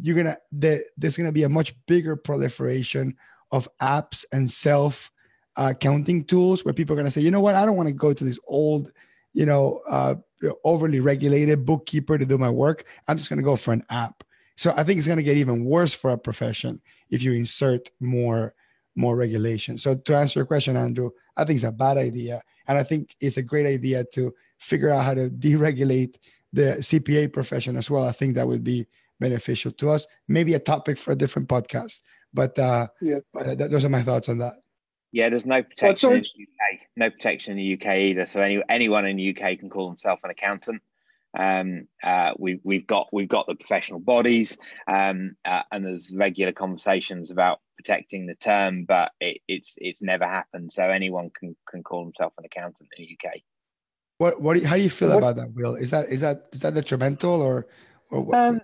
[0.00, 3.16] you're gonna the, there's gonna be a much bigger proliferation
[3.52, 5.10] of apps and self
[5.56, 7.94] uh, counting tools where people are gonna say, you know what, I don't want to
[7.94, 8.92] go to this old,
[9.32, 10.14] you know, uh,
[10.64, 12.84] overly regulated bookkeeper to do my work.
[13.08, 14.24] I'm just gonna go for an app.
[14.56, 16.80] So I think it's gonna get even worse for a profession
[17.10, 18.54] if you insert more
[18.96, 19.78] more regulation.
[19.78, 22.42] So to answer your question, Andrew, I think it's a bad idea.
[22.66, 26.16] And I think it's a great idea to figure out how to deregulate
[26.52, 28.04] the CPA profession as well.
[28.04, 28.86] I think that would be
[29.20, 30.06] beneficial to us.
[30.26, 32.00] Maybe a topic for a different podcast.
[32.32, 34.54] But uh, yeah, but th- those are my thoughts on that.
[35.12, 36.80] Yeah, there's no protection in the UK.
[36.96, 38.26] No protection in the UK either.
[38.26, 40.82] So any, anyone in the UK can call themselves an accountant.
[41.36, 44.58] Um, uh, we, we've got we've got the professional bodies,
[44.88, 50.24] um, uh, and there's regular conversations about protecting the term, but it, it's it's never
[50.24, 50.72] happened.
[50.72, 53.34] So anyone can can call himself an accountant in the UK.
[54.18, 54.54] What what?
[54.54, 55.76] Do you, how do you feel what, about that, Will?
[55.76, 57.68] Is that is that is that detrimental or
[58.12, 58.60] Um,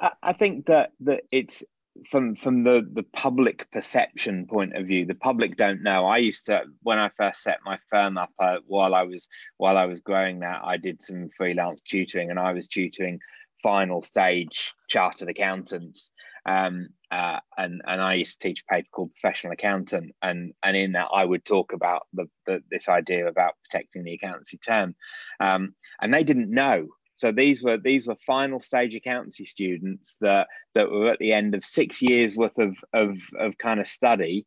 [0.00, 1.62] I, I think that that it's
[2.10, 6.06] from from the the public perception point of view the public don't know.
[6.06, 9.28] I used to when i first set my firm up uh, while i was
[9.58, 13.20] while i was growing that i did some freelance tutoring and i was tutoring
[13.62, 16.10] final stage chartered accountants.
[16.44, 20.76] Um, uh, and and I used to teach a paper called Professional Accountant, and and
[20.76, 24.96] in that I would talk about the, the this idea about protecting the accountancy term,
[25.40, 26.88] um, and they didn't know.
[27.22, 31.54] So these were these were final stage accountancy students that that were at the end
[31.54, 34.44] of six years worth of of of kind of study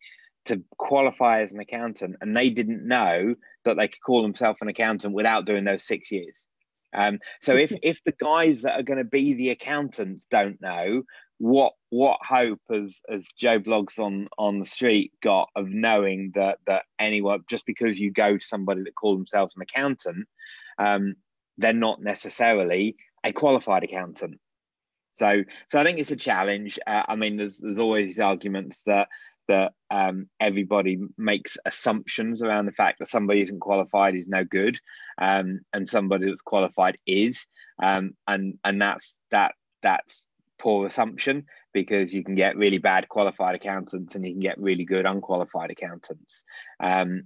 [0.47, 4.67] to qualify as an accountant, and they didn't know that they could call themselves an
[4.67, 6.47] accountant without doing those six years.
[6.93, 11.03] Um, so if if the guys that are going to be the accountants don't know,
[11.37, 16.57] what what hope has as Joe Bloggs on on the street got of knowing that
[16.67, 20.27] that anyone just because you go to somebody that calls themselves an accountant,
[20.77, 21.15] um,
[21.57, 24.39] they're not necessarily a qualified accountant.
[25.13, 26.77] So so I think it's a challenge.
[26.85, 29.07] Uh, I mean, there's there's always these arguments that
[29.47, 34.79] that um, everybody makes assumptions around the fact that somebody isn't qualified is no good,
[35.17, 37.47] um, and somebody that's qualified is,
[37.81, 40.27] um, and and that's that that's
[40.59, 44.85] poor assumption because you can get really bad qualified accountants and you can get really
[44.85, 46.43] good unqualified accountants.
[46.79, 47.23] Um,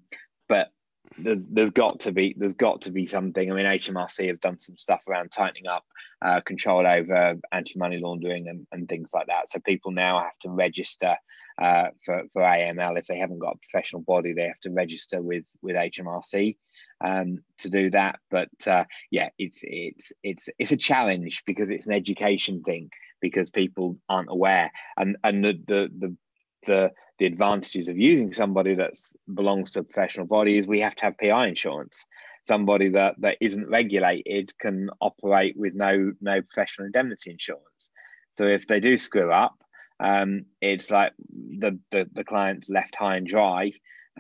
[0.47, 0.69] but
[1.17, 3.51] there's there's got to be there's got to be something.
[3.51, 5.83] I mean, HMRC have done some stuff around tightening up
[6.21, 9.49] uh, control over anti-money laundering and, and things like that.
[9.49, 11.15] So people now have to register
[11.61, 14.33] uh, for for AML if they haven't got a professional body.
[14.33, 16.57] They have to register with with HMRC
[17.01, 18.19] um, to do that.
[18.29, 22.91] But uh, yeah, it's it's it's it's a challenge because it's an education thing
[23.21, 26.17] because people aren't aware and and the the the
[26.65, 28.93] the, the advantages of using somebody that
[29.33, 32.05] belongs to a professional body is we have to have PI insurance.
[32.43, 37.91] Somebody that, that isn't regulated can operate with no no professional indemnity insurance.
[38.33, 39.61] So if they do screw up,
[39.99, 43.73] um, it's like the, the, the client's left high and dry,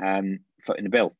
[0.03, 1.15] um, footing the bill.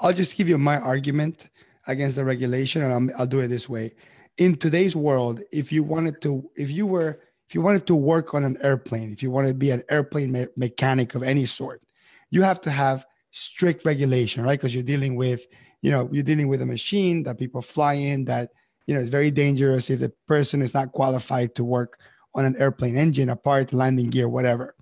[0.00, 1.48] I'll just give you my argument
[1.86, 3.94] against the regulation, and i will do it this way.
[4.36, 7.20] In today's world, if you wanted to, if you were,
[7.52, 10.32] if you wanted to work on an airplane, if you wanted to be an airplane
[10.32, 11.84] me- mechanic of any sort,
[12.30, 14.58] you have to have strict regulation, right?
[14.58, 15.46] Because you're dealing with,
[15.82, 18.52] you know, you're dealing with a machine that people fly in that,
[18.86, 22.00] you know, is very dangerous if the person is not qualified to work
[22.34, 24.74] on an airplane engine, a part, landing gear, whatever.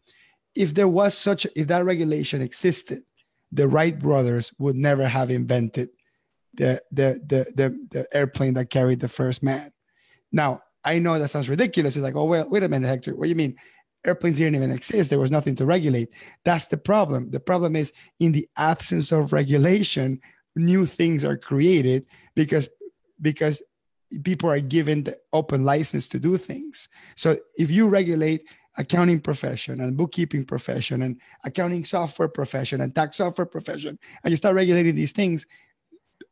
[0.54, 3.02] If there was such, if that regulation existed,
[3.50, 5.88] the Wright brothers would never have invented
[6.54, 9.72] the, the, the, the, the airplane that carried the first man.
[10.30, 11.96] Now, I know that sounds ridiculous.
[11.96, 13.14] It's like, oh, well, wait a minute, Hector.
[13.14, 13.56] What do you mean?
[14.06, 15.10] Airplanes didn't even exist.
[15.10, 16.08] There was nothing to regulate.
[16.44, 17.30] That's the problem.
[17.30, 20.20] The problem is in the absence of regulation,
[20.56, 22.68] new things are created because
[23.20, 23.62] because
[24.24, 26.88] people are given the open license to do things.
[27.14, 28.42] So if you regulate
[28.78, 34.36] accounting profession and bookkeeping profession and accounting software profession and tax software profession and you
[34.36, 35.46] start regulating these things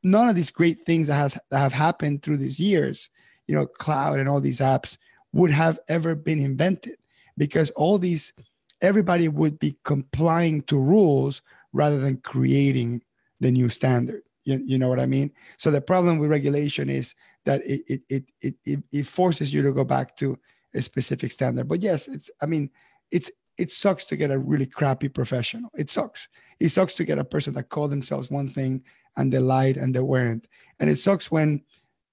[0.05, 3.11] none of these great things that has that have happened through these years
[3.49, 4.97] you know cloud and all these apps
[5.33, 6.97] would have ever been invented
[7.37, 8.33] because all these
[8.81, 11.43] everybody would be complying to rules
[11.73, 13.03] rather than creating
[13.41, 17.15] the new standard you, you know what i mean so the problem with regulation is
[17.45, 20.39] that it it, it it it forces you to go back to
[20.75, 21.69] a specific standard.
[21.69, 22.71] But yes, it's I mean,
[23.11, 25.71] it's it sucks to get a really crappy professional.
[25.77, 26.29] It sucks.
[26.61, 28.85] It sucks to get a person that called themselves one thing
[29.17, 30.47] and they lied and they weren't.
[30.79, 31.63] And it sucks when,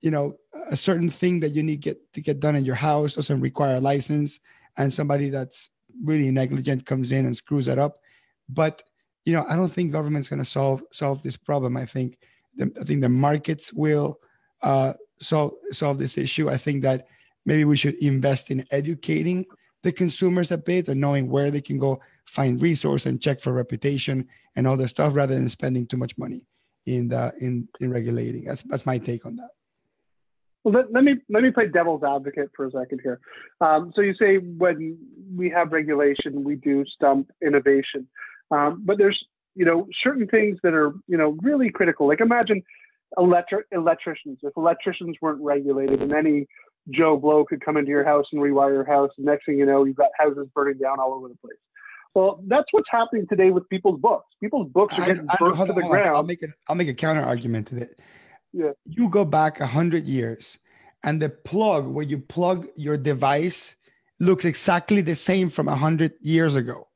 [0.05, 0.35] you know,
[0.69, 3.77] a certain thing that you need get to get done in your house doesn't require
[3.77, 4.39] a license
[4.77, 5.71] and somebody that's
[6.03, 7.97] really negligent comes in and screws it up.
[8.47, 8.83] But
[9.25, 11.75] you know, I don't think government's going to solve solve this problem.
[11.75, 12.19] I think
[12.55, 14.19] the, I think the markets will
[14.61, 16.51] uh, solve solve this issue.
[16.51, 17.07] I think that
[17.47, 19.43] maybe we should invest in educating
[19.81, 23.53] the consumers a bit and knowing where they can go find resource and check for
[23.53, 26.45] reputation and all the stuff rather than spending too much money
[26.85, 29.49] in the in in regulating that's that's my take on that
[30.65, 33.19] well let, let me let me play devil's advocate for a second here
[33.61, 34.97] um, so you say when
[35.35, 38.05] we have regulation we do stump innovation
[38.51, 39.23] um, but there's
[39.55, 42.61] you know certain things that are you know really critical like imagine
[43.17, 46.45] electric electricians if electricians weren't regulated and any
[46.89, 49.11] Joe Blow could come into your house and rewire your house.
[49.17, 51.57] And next thing you know, you've got houses burning down all over the place.
[52.13, 54.27] Well, that's what's happening today with people's books.
[54.41, 56.15] People's books are getting I, burnt to the ground.
[56.15, 57.89] I'll make a, I'll make a counter argument to that.
[58.55, 58.71] Yeah.
[58.85, 60.57] You go back a hundred years,
[61.03, 63.75] and the plug where you plug your device
[64.21, 66.87] looks exactly the same from a hundred years ago,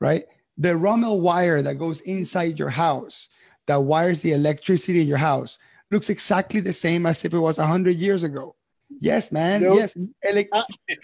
[0.00, 0.24] right?
[0.56, 3.28] The Romex wire that goes inside your house,
[3.66, 5.58] that wires the electricity in your house,
[5.90, 8.56] looks exactly the same as if it was a hundred years ago.
[8.98, 9.64] Yes, man.
[9.64, 9.78] Nope.
[9.78, 9.94] Yes.
[10.50, 10.62] Uh,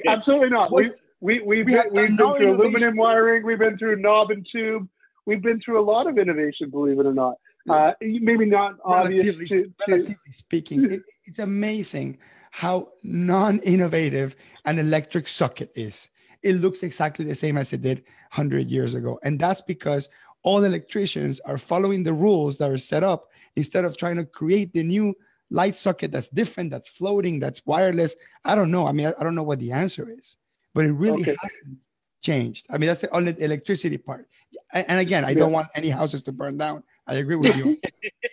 [0.09, 0.73] absolutely not.
[0.73, 2.55] We, we, we've, we been, we've been through innovation.
[2.55, 3.45] aluminum wiring.
[3.45, 4.89] We've been through knob and tube.
[5.27, 7.35] We've been through a lot of innovation, believe it or not.
[7.69, 9.27] Uh, maybe not obvious.
[9.27, 10.33] Relatively, to, relatively to...
[10.33, 12.19] speaking, it, it's amazing
[12.51, 16.09] how non-innovative an electric socket is.
[16.43, 19.19] It looks exactly the same as it did 100 years ago.
[19.25, 20.09] And that's because
[20.43, 24.73] all electricians are following the rules that are set up instead of trying to create
[24.73, 25.15] the new
[25.51, 28.15] light socket that's different, that's floating, that's wireless.
[28.45, 28.87] I don't know.
[28.87, 30.37] I mean, I, I don't know what the answer is,
[30.75, 31.37] but it really okay.
[31.41, 31.87] hasn't
[32.21, 32.67] changed.
[32.71, 34.29] I mean, that's the only electricity part.
[34.73, 35.39] And, and again, I yeah.
[35.39, 36.83] don't want any houses to burn down.
[37.07, 37.77] I agree with you.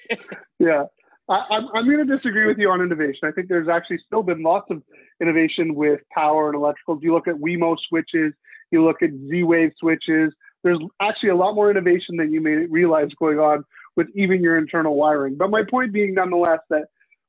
[0.59, 0.85] yeah.
[1.29, 3.21] I, I'm, I'm going to disagree with you on innovation.
[3.23, 4.81] I think there's actually still been lots of
[5.21, 7.01] innovation with power and electricals.
[7.01, 8.33] You look at Wemo switches,
[8.71, 10.33] you look at Z-Wave switches.
[10.63, 13.63] There's actually a lot more innovation than you may realize going on
[13.95, 15.35] with even your internal wiring.
[15.35, 16.85] But my point being, nonetheless, that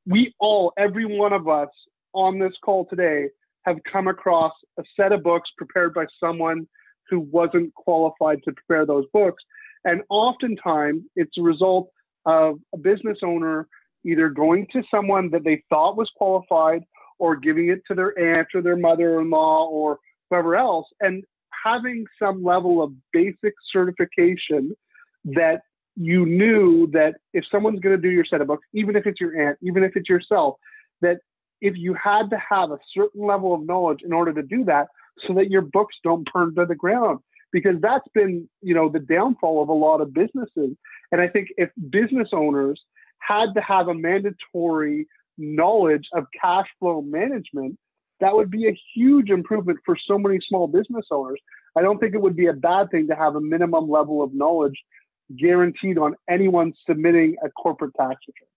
[0.07, 1.69] we all, every one of us
[2.13, 3.29] on this call today,
[3.65, 6.67] have come across a set of books prepared by someone
[7.09, 9.43] who wasn't qualified to prepare those books.
[9.85, 11.91] And oftentimes it's a result
[12.27, 13.69] of a business owner
[14.05, 16.83] either going to someone that they thought was qualified
[17.19, 20.87] or giving it to their aunt or their mother in law or whoever else.
[21.01, 21.25] And
[21.65, 24.75] having some level of basic certification
[25.25, 25.61] that
[25.95, 29.21] you knew that if someone's going to do your set of books, even if it's
[29.21, 30.57] your aunt, even if it's yourself,
[31.01, 31.19] that
[31.61, 34.89] if you had to have a certain level of knowledge in order to do that,
[35.27, 37.21] so that your books don't burn to the ground,
[37.53, 40.77] because that's been, you know, the downfall of a lot of businesses.
[41.13, 42.81] And I think if business owners
[43.19, 45.07] had to have a mandatory
[45.39, 47.79] knowledge of cash flow management,
[48.21, 51.41] that would be a huge improvement for so many small business owners.
[51.77, 54.35] I don't think it would be a bad thing to have a minimum level of
[54.35, 54.79] knowledge
[55.39, 58.49] guaranteed on anyone submitting a corporate tax return.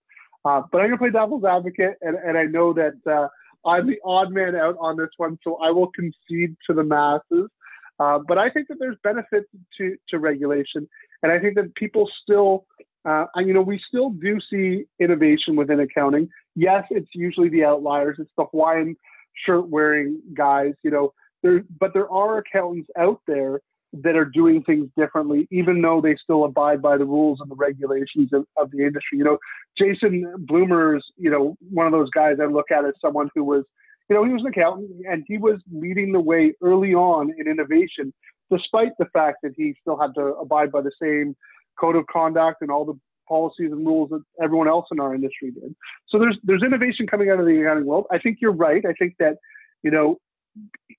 [0.44, 3.28] Uh, but I'm going to play devil's advocate, and, and I know that uh,
[3.68, 7.50] I'm the odd man out on this one, so I will concede to the masses.
[7.98, 10.88] Uh, but I think that there's benefits to, to regulation,
[11.22, 12.66] and I think that people still,
[13.04, 16.28] uh, you know, we still do see innovation within accounting.
[16.54, 18.16] Yes, it's usually the outliers.
[18.18, 18.96] It's the Hawaiian
[19.44, 21.12] shirt wearing guys, you know.
[21.42, 23.60] There, but there are accountants out there
[24.02, 27.54] that are doing things differently, even though they still abide by the rules and the
[27.54, 29.18] regulations of, of the industry.
[29.18, 29.38] You know,
[29.78, 33.44] Jason Blumer is, you know, one of those guys I look at as someone who
[33.44, 33.64] was,
[34.08, 37.48] you know, he was an accountant and he was leading the way early on in
[37.48, 38.12] innovation,
[38.50, 41.34] despite the fact that he still had to abide by the same
[41.78, 42.98] code of conduct and all the
[43.28, 45.74] policies and rules that everyone else in our industry did.
[46.08, 48.06] So there's there's innovation coming out of the accounting world.
[48.10, 48.84] I think you're right.
[48.86, 49.36] I think that,
[49.82, 50.18] you know,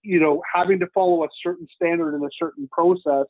[0.03, 3.25] you know, having to follow a certain standard and a certain process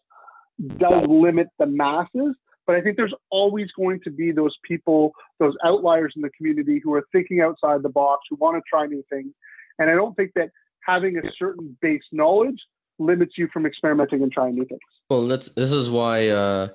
[0.78, 2.36] does limit the masses.
[2.66, 6.82] But I think there's always going to be those people, those outliers in the community
[6.84, 9.32] who are thinking outside the box, who want to try new things.
[9.80, 10.50] And I don't think that
[10.86, 12.60] having a certain base knowledge
[13.00, 14.82] limits you from experimenting and trying new things.
[15.10, 16.70] Well, that's this is why uh,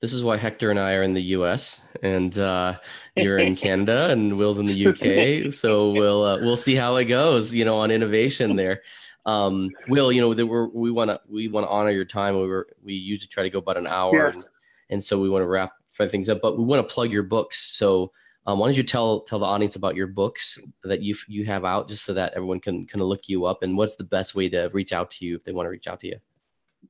[0.00, 1.80] this is why Hector and I are in the U.S.
[2.02, 2.78] and uh,
[3.16, 5.50] you're in Canada and Will's in the U.K.
[5.50, 8.82] So we'll uh, we'll see how it goes, you know, on innovation there.
[9.24, 12.34] Um, Will, you know, that we're, we want to we want to honor your time.
[12.34, 14.32] We were we usually try to go about an hour, Yeah.
[14.34, 14.44] and,
[14.90, 15.72] and so we want to wrap
[16.10, 16.40] things up.
[16.42, 17.76] But we want to plug your books.
[17.76, 18.10] So
[18.46, 21.64] um, why don't you tell tell the audience about your books that you you have
[21.64, 24.34] out, just so that everyone can kind of look you up, and what's the best
[24.34, 26.16] way to reach out to you if they want to reach out to you.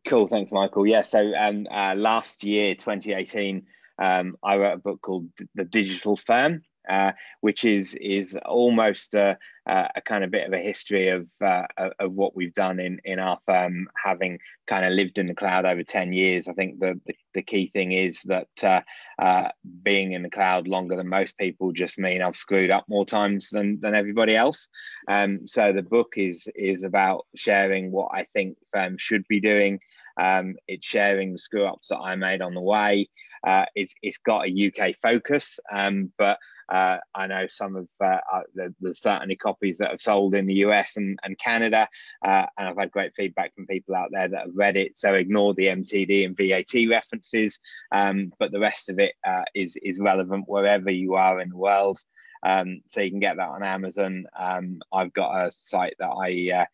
[0.06, 0.86] Cool, thanks, Michael.
[0.86, 3.66] Yeah, so um, uh, last year, 2018,
[3.98, 9.38] um, I wrote a book called The Digital Firm, uh, which is is almost a,
[9.66, 11.66] a kind of bit of a history of uh,
[11.98, 15.64] of what we've done in in our firm, having kind of lived in the cloud
[15.64, 16.48] over 10 years.
[16.48, 18.80] I think the the, the key thing is that uh,
[19.18, 19.48] uh,
[19.82, 23.50] being in the cloud longer than most people just mean I've screwed up more times
[23.50, 24.68] than than everybody else.
[25.08, 29.80] Um, so the book is is about sharing what I think firms should be doing.
[30.20, 33.08] Um, it's sharing the screw ups that I made on the way.
[33.46, 36.38] Uh, it's it's got a UK focus, um, but
[36.72, 40.46] uh, I know some of uh, uh, the, there's certainly copies that have sold in
[40.46, 41.86] the US and, and Canada,
[42.24, 44.96] uh, and I've had great feedback from people out there that have read it.
[44.96, 47.60] So ignore the MTD and VAT references,
[47.92, 51.58] um, but the rest of it uh, is is relevant wherever you are in the
[51.58, 51.98] world.
[52.42, 54.24] Um, so you can get that on Amazon.
[54.36, 56.66] Um, I've got a site that I uh,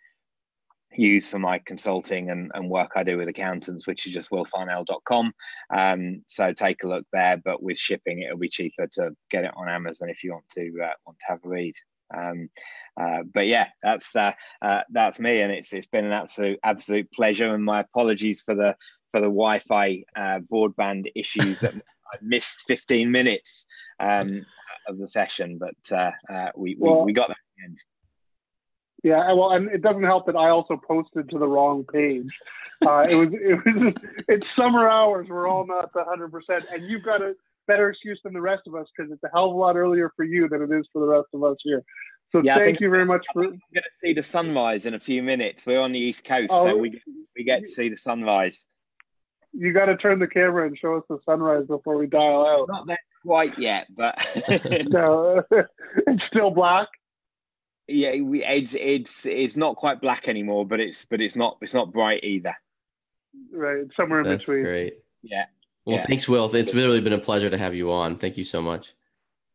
[0.97, 5.33] use for my consulting and, and work I do with accountants, which is just willfarnell.com.
[5.75, 9.53] Um, so take a look there, but with shipping, it'll be cheaper to get it
[9.57, 11.75] on Amazon if you want to uh, want to have a read.
[12.17, 12.49] Um,
[12.99, 14.33] uh, but yeah, that's uh,
[14.63, 17.55] uh, that's me, and it's it's been an absolute absolute pleasure.
[17.55, 18.75] And my apologies for the
[19.13, 21.75] for the Wi-Fi uh, broadband issues that
[22.13, 23.67] I missed 15 minutes
[24.01, 24.47] um,
[24.87, 27.79] of the session, but uh, uh, we, we Well- we got that in the end.
[29.05, 32.31] Yeah, well, and it doesn't help that I also posted to the wrong page.
[32.85, 33.95] Uh, it was it was
[34.29, 35.29] it's summer hours.
[35.29, 37.35] We're all not hundred percent, and you've got a
[37.69, 40.11] better excuse than the rest of us because it's a hell of a lot earlier
[40.17, 41.85] for you than it is for the rest of us here.
[42.33, 43.43] So Yeah, thank you very much for.
[43.43, 45.65] We're going to see the sunrise in a few minutes.
[45.65, 46.67] We're on the east coast, Oh.
[46.67, 47.03] so we get,
[47.37, 48.67] we get to see the sunrise.
[49.53, 52.69] You got to turn the camera and show us the sunrise before we dial out.
[52.69, 54.19] Not there quite yet, but
[54.89, 56.89] No, it's still black.
[57.89, 61.75] Yeah, we, it's it's it's not quite black anymore, but it's but it's not it's
[61.75, 62.55] not bright either.
[63.53, 64.65] Right, somewhere in That's between.
[64.65, 64.95] great.
[65.23, 65.47] Yeah,
[65.85, 66.07] Well, Yeah.
[66.07, 66.55] thanks, Will.
[66.55, 68.17] It's really been a pleasure to have you on.
[68.19, 68.93] Thank you so much.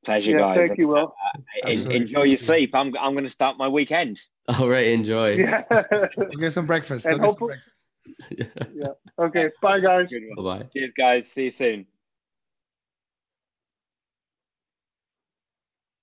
[0.05, 0.67] pleasure, Yeah, guys.
[0.67, 1.13] thank you, Will.
[1.25, 2.75] Uh, uh, en- enjoy your sleep.
[2.75, 4.19] I'm I'm going to start my weekend.
[4.47, 5.37] All right, enjoy.
[5.37, 5.63] Yeah.
[6.39, 7.05] Get some breakfast.
[7.05, 8.99] And Go get some hopefully- breakfast.
[9.19, 9.49] okay.
[9.61, 10.07] Bye, guys.
[10.37, 10.63] Bye bye.
[10.73, 11.27] Cheers, guys.
[11.27, 11.85] See you soon.